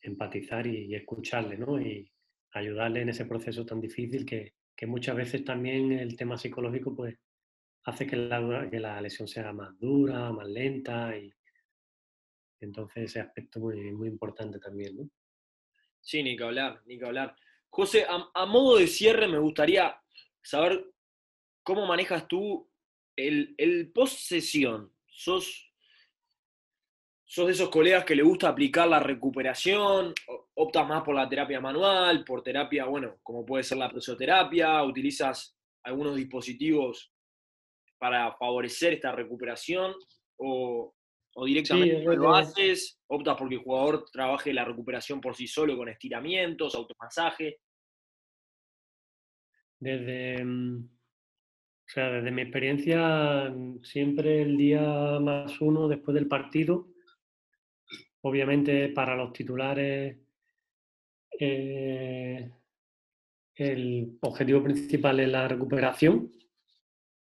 empatizar 0.00 0.66
y, 0.66 0.92
escucharle, 0.96 1.56
¿no? 1.56 1.80
Y 1.80 2.10
ayudarle 2.54 3.02
en 3.02 3.10
ese 3.10 3.24
proceso 3.24 3.64
tan 3.64 3.80
difícil 3.80 4.26
que, 4.26 4.54
que 4.74 4.86
muchas 4.88 5.14
veces 5.14 5.44
también 5.44 5.92
el 5.92 6.16
tema 6.16 6.36
psicológico, 6.36 6.96
pues, 6.96 7.16
hace 7.84 8.04
que 8.04 8.16
la, 8.16 8.68
que 8.68 8.80
la 8.80 9.00
lesión 9.00 9.28
sea 9.28 9.52
más 9.52 9.78
dura, 9.78 10.32
más 10.32 10.48
lenta 10.48 11.16
y 11.16 11.32
entonces 12.60 13.04
ese 13.04 13.20
aspecto 13.20 13.60
muy, 13.60 13.92
muy 13.92 14.08
importante 14.08 14.58
también, 14.58 14.96
¿no? 14.96 15.08
Sí, 16.00 16.20
ni 16.20 16.36
que 16.36 16.42
hablar, 16.42 16.82
ni 16.86 16.98
que 16.98 17.06
hablar. 17.06 17.36
José, 17.70 18.06
a, 18.08 18.46
modo 18.46 18.78
de 18.78 18.88
cierre 18.88 19.28
me 19.28 19.38
gustaría 19.38 19.96
saber 20.42 20.84
cómo 21.68 21.84
manejas 21.84 22.26
tú 22.26 22.66
el, 23.14 23.54
el 23.58 23.92
post-sesión. 23.92 24.90
¿Sos, 25.06 25.70
¿Sos 27.26 27.46
de 27.46 27.52
esos 27.52 27.68
colegas 27.68 28.06
que 28.06 28.16
le 28.16 28.22
gusta 28.22 28.48
aplicar 28.48 28.88
la 28.88 29.00
recuperación? 29.00 30.14
¿Optas 30.54 30.88
más 30.88 31.02
por 31.02 31.14
la 31.14 31.28
terapia 31.28 31.60
manual, 31.60 32.24
por 32.24 32.42
terapia, 32.42 32.86
bueno, 32.86 33.18
como 33.22 33.44
puede 33.44 33.64
ser 33.64 33.76
la 33.76 33.90
presoterapia? 33.90 34.82
¿Utilizas 34.82 35.58
algunos 35.82 36.16
dispositivos 36.16 37.12
para 37.98 38.34
favorecer 38.38 38.94
esta 38.94 39.12
recuperación 39.12 39.94
o, 40.38 40.94
directamente 41.44 42.16
lo 42.16 42.34
haces, 42.34 42.98
optas 43.08 43.36
porque 43.36 43.56
el 43.56 43.60
jugador 43.62 44.06
trabaje 44.10 44.54
la 44.54 44.64
recuperación 44.64 45.20
por 45.20 45.36
sí 45.36 45.46
solo 45.46 45.76
con 45.76 45.90
estiramientos, 45.90 46.74
automasaje. 46.74 47.60
Desde, 49.78 50.42
mm, 50.42 50.97
o 51.88 51.90
sea, 51.90 52.10
desde 52.10 52.30
mi 52.30 52.42
experiencia, 52.42 53.50
siempre 53.82 54.42
el 54.42 54.58
día 54.58 55.18
más 55.20 55.58
uno 55.62 55.88
después 55.88 56.14
del 56.14 56.28
partido, 56.28 56.88
obviamente 58.20 58.90
para 58.90 59.16
los 59.16 59.32
titulares 59.32 60.18
eh, 61.40 62.50
el 63.54 64.18
objetivo 64.20 64.62
principal 64.62 65.20
es 65.20 65.28
la 65.30 65.48
recuperación, 65.48 66.30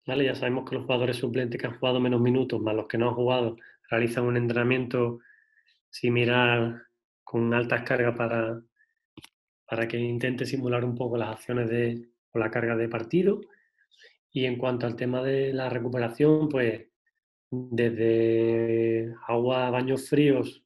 ya 0.05 0.35
sabemos 0.35 0.69
que 0.69 0.75
los 0.75 0.85
jugadores 0.85 1.19
suplentes 1.19 1.61
que 1.61 1.69
han 1.69 1.79
jugado 1.79 2.01
menos 2.01 2.21
minutos, 2.21 2.61
más 2.61 2.75
los 2.75 2.89
que 2.89 2.99
no 2.99 3.11
han 3.11 3.15
jugado, 3.15 3.57
realizan 3.89 4.25
un 4.25 4.37
entrenamiento 4.37 5.21
similar 5.89 6.83
con 7.23 7.55
altas 7.55 7.83
cargas 7.83 8.17
para, 8.17 8.61
para 9.65 9.87
que 9.87 9.99
intente 9.99 10.45
simular 10.45 10.85
un 10.85 10.97
poco 10.97 11.17
las 11.17 11.37
acciones 11.37 11.71
de, 11.71 12.09
o 12.33 12.39
la 12.41 12.51
carga 12.51 12.75
de 12.75 12.89
partido. 12.89 13.41
Y 14.33 14.45
en 14.45 14.57
cuanto 14.57 14.87
al 14.87 14.97
tema 14.97 15.23
de 15.23 15.53
la 15.53 15.69
recuperación, 15.69 16.49
pues 16.49 16.87
desde 17.51 19.15
agua, 19.27 19.71
baños 19.71 20.09
fríos, 20.09 20.63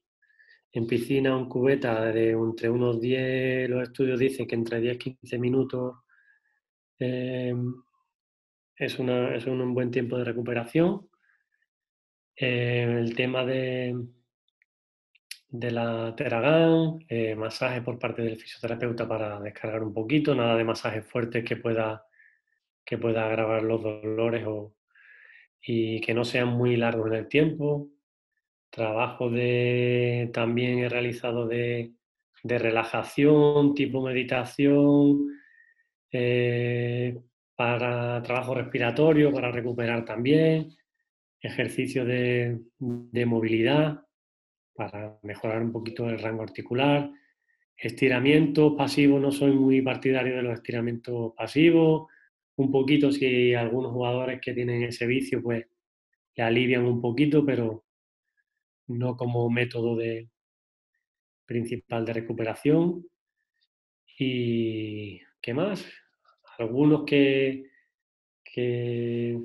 en 0.72 0.87
piscina 0.87 1.31
en 1.31 1.46
cubeta, 1.48 2.12
de 2.12 2.33
entre 2.33 2.68
unos 2.68 3.00
10, 3.00 3.70
los 3.70 3.83
estudios 3.85 4.18
dicen 4.18 4.46
que 4.46 4.57
entre 4.57 4.81
10 4.81 4.96
y 4.96 4.98
15 4.98 5.38
minutos 5.38 5.96
eh, 6.98 7.55
es, 8.77 8.98
un 8.98 9.74
buen 9.74 9.90
tiempo 9.90 10.18
de 10.18 10.24
recuperación. 10.24 11.09
El 12.37 13.14
tema 13.14 13.44
de, 13.44 13.96
de 15.48 15.70
la 15.70 16.14
Teragán, 16.16 17.05
eh, 17.09 17.37
masaje 17.37 17.81
por 17.81 17.98
parte 17.98 18.22
del 18.22 18.37
fisioterapeuta 18.37 19.07
para 19.07 19.40
descargar 19.40 19.85
un 19.85 19.94
poquito, 19.94 20.35
nada 20.35 20.57
de 20.57 20.64
masajes 20.64 21.07
fuertes 21.07 21.44
que 21.44 21.57
pueda, 21.57 22.05
que 22.85 22.99
pueda 22.99 23.27
agravar 23.27 23.62
los 23.62 23.83
dolores 23.83 24.44
o, 24.47 24.75
y 25.61 26.01
que 26.01 26.14
no 26.14 26.25
sean 26.25 26.49
muy 26.49 26.77
largos 26.77 27.09
en 27.09 27.14
el 27.14 27.29
tiempo. 27.29 27.90
trabajo 28.70 29.31
de 29.31 30.31
también 30.33 30.81
he 30.81 30.88
realizado 30.88 31.47
de, 31.47 31.92
relajación, 32.42 33.75
tipo 33.75 34.03
meditación, 34.03 35.29
eh, 36.12 37.18
para 37.57 38.23
trabajo 38.23 38.55
respiratorio, 38.55 39.33
para 39.33 39.51
recuperar 39.51 40.05
también, 40.05 40.68
ejercicio 41.40 42.05
de, 42.05 42.59
de 42.79 43.27
movilidad 43.27 44.05
para 44.75 45.18
mejorar 45.23 45.62
un 45.62 45.73
poquito 45.73 46.09
el 46.11 46.18
rango 46.18 46.42
articular, 46.42 47.11
estiramiento 47.77 48.77
pasivo, 48.77 49.18
no 49.18 49.31
soy 49.31 49.53
muy 49.53 49.81
partidario 49.83 50.37
de 50.37 50.42
los 50.42 50.55
estiramientos 50.55 51.33
pasivos, 51.37 52.09
un 52.57 52.71
poquito 52.71 53.11
si 53.11 53.55
algunos 53.55 53.93
jugadores 53.93 54.40
que 54.40 54.55
tienen 54.55 54.83
ese 54.85 55.07
vicio 55.07 55.43
pues 55.43 55.67
le 56.37 56.43
alivian 56.43 56.85
un 56.85 57.01
poquito, 57.01 57.45
pero 57.45 57.85
no 58.88 59.17
como 59.17 59.49
método 59.51 59.97
de, 59.97 60.29
principal 61.47 62.05
de 62.05 62.12
recuperación. 62.12 63.07
¿Y 64.19 65.21
qué 65.40 65.55
más? 65.55 65.85
Algunos 66.59 67.05
que, 67.05 67.64
que, 68.45 69.38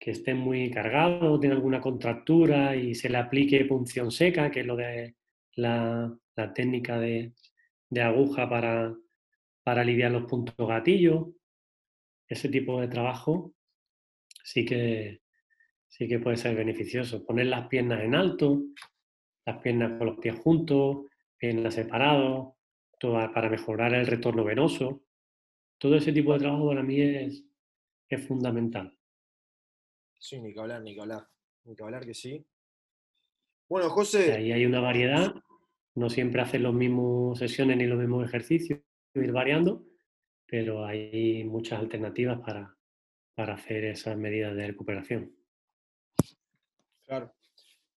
estén 0.00 0.38
muy 0.38 0.70
cargados, 0.70 1.38
tengan 1.38 1.58
alguna 1.58 1.80
contractura 1.82 2.74
y 2.74 2.94
se 2.94 3.10
le 3.10 3.18
aplique 3.18 3.66
punción 3.66 4.10
seca, 4.10 4.50
que 4.50 4.60
es 4.60 4.66
lo 4.66 4.74
de 4.74 5.16
la, 5.54 6.16
técnica 6.54 6.98
de, 6.98 7.34
aguja 8.00 8.48
para, 8.48 8.94
para 9.62 9.82
aliviar 9.82 10.12
los 10.12 10.24
puntos 10.24 10.54
gatillos. 10.56 11.26
Ese 12.28 12.48
tipo 12.48 12.80
de 12.80 12.88
trabajo 12.88 13.54
sí 14.44 14.64
que, 14.64 15.22
sí 15.88 16.06
que 16.06 16.18
puede 16.18 16.36
ser 16.36 16.54
beneficioso. 16.54 17.24
Poner 17.24 17.46
las 17.46 17.68
piernas 17.68 18.02
en 18.02 18.14
alto, 18.14 18.62
las 19.46 19.58
piernas 19.62 19.98
con 19.98 20.06
los 20.06 20.18
pies 20.18 20.38
juntos, 20.38 21.06
piernas 21.38 21.74
separados, 21.74 22.54
todo 22.98 23.14
para 23.32 23.48
mejorar 23.48 23.94
el 23.94 24.06
retorno 24.06 24.44
venoso. 24.44 25.04
Todo 25.78 25.96
ese 25.96 26.12
tipo 26.12 26.32
de 26.32 26.40
trabajo 26.40 26.68
para 26.68 26.82
mí 26.82 27.00
es, 27.00 27.44
es 28.08 28.26
fundamental. 28.26 28.96
Sí, 30.18 30.40
ni 30.40 30.52
que 30.52 30.60
hablar, 30.60 30.82
ni 30.82 30.94
que 30.94 31.00
hablar. 31.00 31.28
Ni 31.64 31.76
que 31.76 31.82
hablar 31.82 32.04
que 32.04 32.14
sí. 32.14 32.44
Bueno, 33.68 33.88
José. 33.90 34.32
Ahí 34.32 34.52
hay 34.52 34.66
una 34.66 34.80
variedad. 34.80 35.34
No 35.94 36.10
siempre 36.10 36.40
hacen 36.40 36.62
las 36.62 36.72
mismas 36.72 37.38
sesiones 37.38 37.76
ni 37.76 37.86
los 37.86 37.98
mismos 37.98 38.24
ejercicios, 38.26 38.80
ir 39.14 39.32
variando, 39.32 39.84
pero 40.48 40.84
hay 40.84 41.44
muchas 41.44 41.78
alternativas 41.78 42.40
para, 42.40 42.74
para 43.34 43.54
hacer 43.54 43.84
esas 43.84 44.16
medidas 44.16 44.56
de 44.56 44.66
recuperación. 44.66 45.32
Claro. 47.04 47.32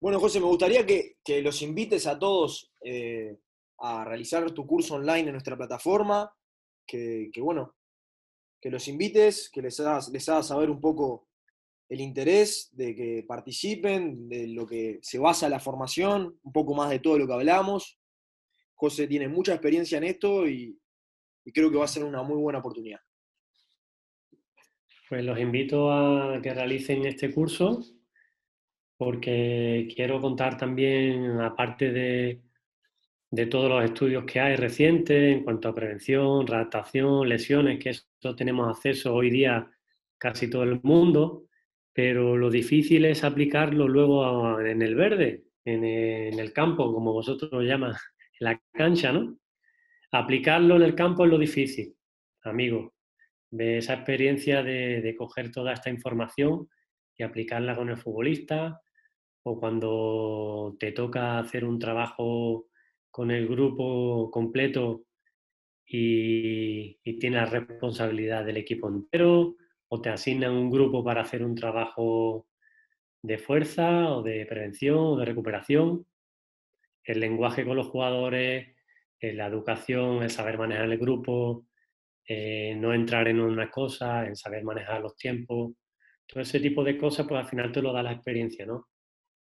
Bueno, 0.02 0.20
José, 0.20 0.40
me 0.40 0.48
gustaría 0.48 0.86
que, 0.86 1.18
los 1.42 1.62
invites 1.62 2.08
a 2.08 2.18
todos 2.18 2.72
eh, 2.82 3.38
a 3.78 4.04
realizar 4.04 4.50
tu 4.52 4.66
curso 4.66 4.96
online 4.96 5.28
en 5.28 5.34
nuestra 5.34 5.56
plataforma, 5.56 6.34
que, 6.86 7.32
bueno, 7.38 7.76
que 8.60 8.72
los 8.72 8.88
invites, 8.88 9.50
que 9.50 9.62
les 9.62 9.80
hagas, 9.80 10.10
les 10.10 10.28
hagas 10.28 10.48
saber 10.48 10.70
un 10.70 10.82
poco 10.82 11.28
el 11.88 12.02
interés 12.02 12.70
de 12.72 12.96
que 12.96 13.26
participen, 13.28 14.28
de 14.28 14.48
lo 14.48 14.66
que 14.66 15.00
se 15.02 15.20
basa 15.20 15.50
la 15.50 15.60
formación, 15.60 16.40
un 16.42 16.52
poco 16.52 16.74
más 16.74 16.90
de 16.90 17.00
todo 17.00 17.18
lo 17.18 17.28
que 17.28 17.34
hablamos. 17.34 18.00
José 18.74 19.08
tiene 19.08 19.28
mucha 19.28 19.54
experiencia 19.54 19.98
en 19.98 20.06
esto 20.06 20.48
y, 20.48 20.80
creo 21.52 21.72
que 21.72 21.78
va 21.78 21.86
a 21.86 21.88
ser 21.88 22.04
una 22.04 22.24
muy 22.24 22.38
buena 22.38 22.60
oportunidad. 22.60 23.00
Pues 25.08 25.24
los 25.26 25.40
invito 25.40 25.92
a 25.92 26.40
que 26.42 26.54
realicen 26.54 27.06
este 27.06 27.34
curso 27.34 27.84
porque 29.00 29.88
quiero 29.96 30.20
contar 30.20 30.58
también, 30.58 31.40
aparte 31.40 31.90
de, 31.90 32.42
todos 33.50 33.70
los 33.70 33.86
estudios 33.86 34.26
que 34.26 34.42
hay 34.42 34.58
recientes 34.58 35.38
en 35.38 35.46
cuanto 35.46 35.70
a 35.70 35.74
prevención, 35.74 36.46
redactación, 36.46 37.30
lesiones, 37.30 37.80
que 37.80 37.92
eso 37.92 38.36
tenemos 38.36 38.68
acceso 38.68 39.16
hoy 39.16 39.30
día 39.30 39.72
casi 40.18 40.50
todo 40.50 40.64
el 40.64 40.82
mundo, 40.84 41.46
pero 41.94 42.36
lo 42.36 42.50
difícil 42.50 43.06
es 43.06 43.24
aplicarlo 43.24 43.88
luego 43.88 44.60
en 44.60 44.82
el 44.82 44.96
verde, 44.96 45.46
en 45.64 45.86
el, 45.86 46.52
campo, 46.52 46.94
como 46.94 47.14
vosotros 47.14 47.50
lo 47.54 47.62
llaman, 47.62 47.92
en 47.92 48.46
la 48.46 48.62
cancha, 48.74 49.14
¿no? 49.14 49.38
Aplicarlo 50.12 50.76
en 50.76 50.82
el 50.84 50.96
campo 50.96 51.26
es 51.26 51.32
lo 51.32 51.38
difícil, 51.38 51.96
amigo. 52.44 52.94
De 53.52 53.78
esa 53.78 53.96
experiencia 53.96 54.64
de, 54.64 55.02
de 55.02 55.16
coger 55.16 55.52
toda 55.52 55.74
esta 55.74 55.90
información 55.90 56.70
y 57.18 57.24
aplicarla 57.24 57.76
con 57.76 57.90
el 57.90 57.98
futbolista, 57.98 58.82
o 59.44 59.60
cuando 59.60 60.76
te 60.80 60.92
toca 60.92 61.40
hacer 61.40 61.66
un 61.66 61.80
trabajo 61.80 62.68
con 63.12 63.32
el 63.32 63.48
grupo 63.48 64.30
completo 64.32 65.04
y, 65.86 66.96
tienes 67.20 67.42
la 67.42 67.46
responsabilidad 67.46 68.46
del 68.46 68.58
equipo 68.58 68.88
entero, 68.88 69.56
o 69.88 70.02
te 70.02 70.10
asignan 70.10 70.54
un 70.54 70.70
grupo 70.70 71.04
para 71.04 71.22
hacer 71.22 71.44
un 71.44 71.56
trabajo 71.56 72.48
de 73.24 73.38
fuerza 73.38 74.14
o 74.14 74.22
de 74.22 74.46
prevención 74.46 74.98
o 74.98 75.18
de 75.18 75.26
recuperación. 75.26 76.06
El 77.04 77.20
lenguaje 77.20 77.66
con 77.66 77.76
los 77.76 77.88
jugadores, 77.88 78.76
eh, 79.20 79.34
la 79.34 79.48
educación, 79.48 80.24
el 80.24 80.30
saber 80.30 80.58
manejar 80.58 80.86
el 80.86 80.98
grupo, 80.98 81.68
eh, 82.28 82.76
no 82.76 82.94
entrar 82.94 83.28
en 83.28 83.40
una 83.40 83.70
cosa, 83.70 84.26
en 84.26 84.36
saber 84.36 84.64
manejar 84.64 85.02
los 85.02 85.16
tiempos. 85.16 85.74
Todo 86.28 86.42
ese 86.42 86.60
tipo 86.60 86.84
de 86.84 86.98
cosas, 86.98 87.28
pues 87.28 87.40
al 87.40 87.50
final 87.50 87.72
te 87.72 87.82
lo 87.82 87.92
da 87.92 88.04
la 88.04 88.12
experiencia, 88.14 88.66
¿no? 88.66 88.90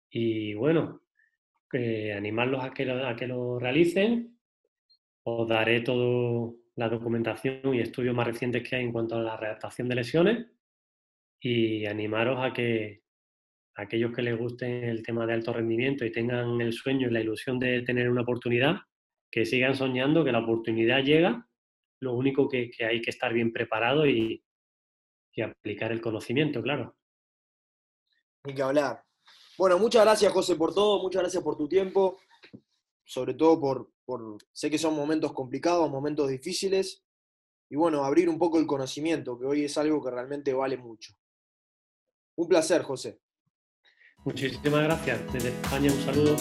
Y 0.10 0.54
bueno, 0.54 1.02
animarlos 1.74 2.64
a 2.64 2.74
que, 2.74 2.86
lo, 2.86 3.06
a 3.06 3.16
que 3.16 3.28
lo 3.28 3.60
realicen. 3.60 4.40
Os 5.24 5.48
daré 5.48 5.82
toda 5.82 6.54
la 6.78 6.90
documentación 6.90 7.74
y 7.74 7.82
estudios 7.82 8.16
más 8.16 8.28
recientes 8.28 8.68
que 8.68 8.78
hay 8.78 8.84
en 8.84 8.94
cuanto 8.94 9.16
a 9.16 9.22
la 9.22 9.36
redactación 9.36 9.90
de 9.90 9.96
lesiones 9.96 10.48
y 11.40 11.86
animaros 11.86 12.40
a 12.40 12.54
que 12.54 13.02
aquellos 13.76 14.14
que 14.14 14.22
les 14.22 14.38
guste 14.38 14.90
el 14.90 15.04
tema 15.04 15.26
de 15.26 15.34
alto 15.34 15.54
rendimiento 15.54 16.06
y 16.06 16.12
tengan 16.12 16.60
el 16.62 16.74
sueño 16.74 17.08
y 17.08 17.12
la 17.12 17.22
ilusión 17.22 17.60
de 17.60 17.82
tener 17.84 18.10
una 18.10 18.22
oportunidad, 18.22 18.78
que 19.32 19.46
sigan 19.46 19.76
soñando, 19.76 20.24
que 20.24 20.32
la 20.32 20.40
oportunidad 20.40 21.04
llega, 21.04 21.48
lo 22.00 22.14
único 22.14 22.48
que, 22.48 22.72
hay 22.80 23.02
que 23.02 23.10
estar 23.10 23.34
bien 23.34 23.52
preparado 23.52 24.06
y, 24.06 24.44
y 25.34 25.42
aplicar 25.42 25.92
el 25.92 26.02
conocimiento, 26.02 26.62
claro. 26.62 26.96
Ni 28.44 28.54
que 28.54 28.62
hablar. 28.62 29.04
Bueno, 29.58 29.80
muchas 29.80 30.04
gracias 30.04 30.32
José 30.32 30.56
por 30.56 30.74
todo, 30.74 31.02
muchas 31.02 31.24
gracias 31.24 31.44
por 31.44 31.58
tu 31.58 31.68
tiempo, 31.68 32.20
sobre 33.04 33.34
todo 33.34 33.60
por, 33.60 33.92
por, 34.06 34.38
sé 34.54 34.70
que 34.70 34.78
son 34.78 34.96
momentos 34.96 35.34
complicados, 35.34 35.90
momentos 35.90 36.30
difíciles, 36.30 37.04
y 37.70 37.76
bueno, 37.76 38.04
abrir 38.04 38.30
un 38.30 38.38
poco 38.38 38.60
el 38.60 38.68
conocimiento, 38.68 39.38
que 39.38 39.46
hoy 39.46 39.66
es 39.66 39.78
algo 39.78 40.02
que 40.04 40.12
realmente 40.12 40.54
vale 40.54 40.78
mucho. 40.78 41.14
Un 42.36 42.48
placer, 42.48 42.84
José. 42.84 43.20
Muchísimas 44.24 44.84
gracias. 44.84 45.34
Desde 45.34 45.50
España 45.50 45.92
un 45.92 46.00
saludo. 46.02 46.36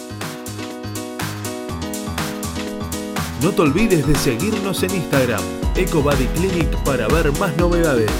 No 3.46 3.52
te 3.52 3.62
olvides 3.62 4.04
de 4.04 4.14
seguirnos 4.16 4.82
en 4.82 4.92
Instagram, 4.92 5.40
EcoBodyClinic, 5.76 6.82
para 6.82 7.06
ver 7.06 7.30
más 7.38 7.56
novedades. 7.56 8.10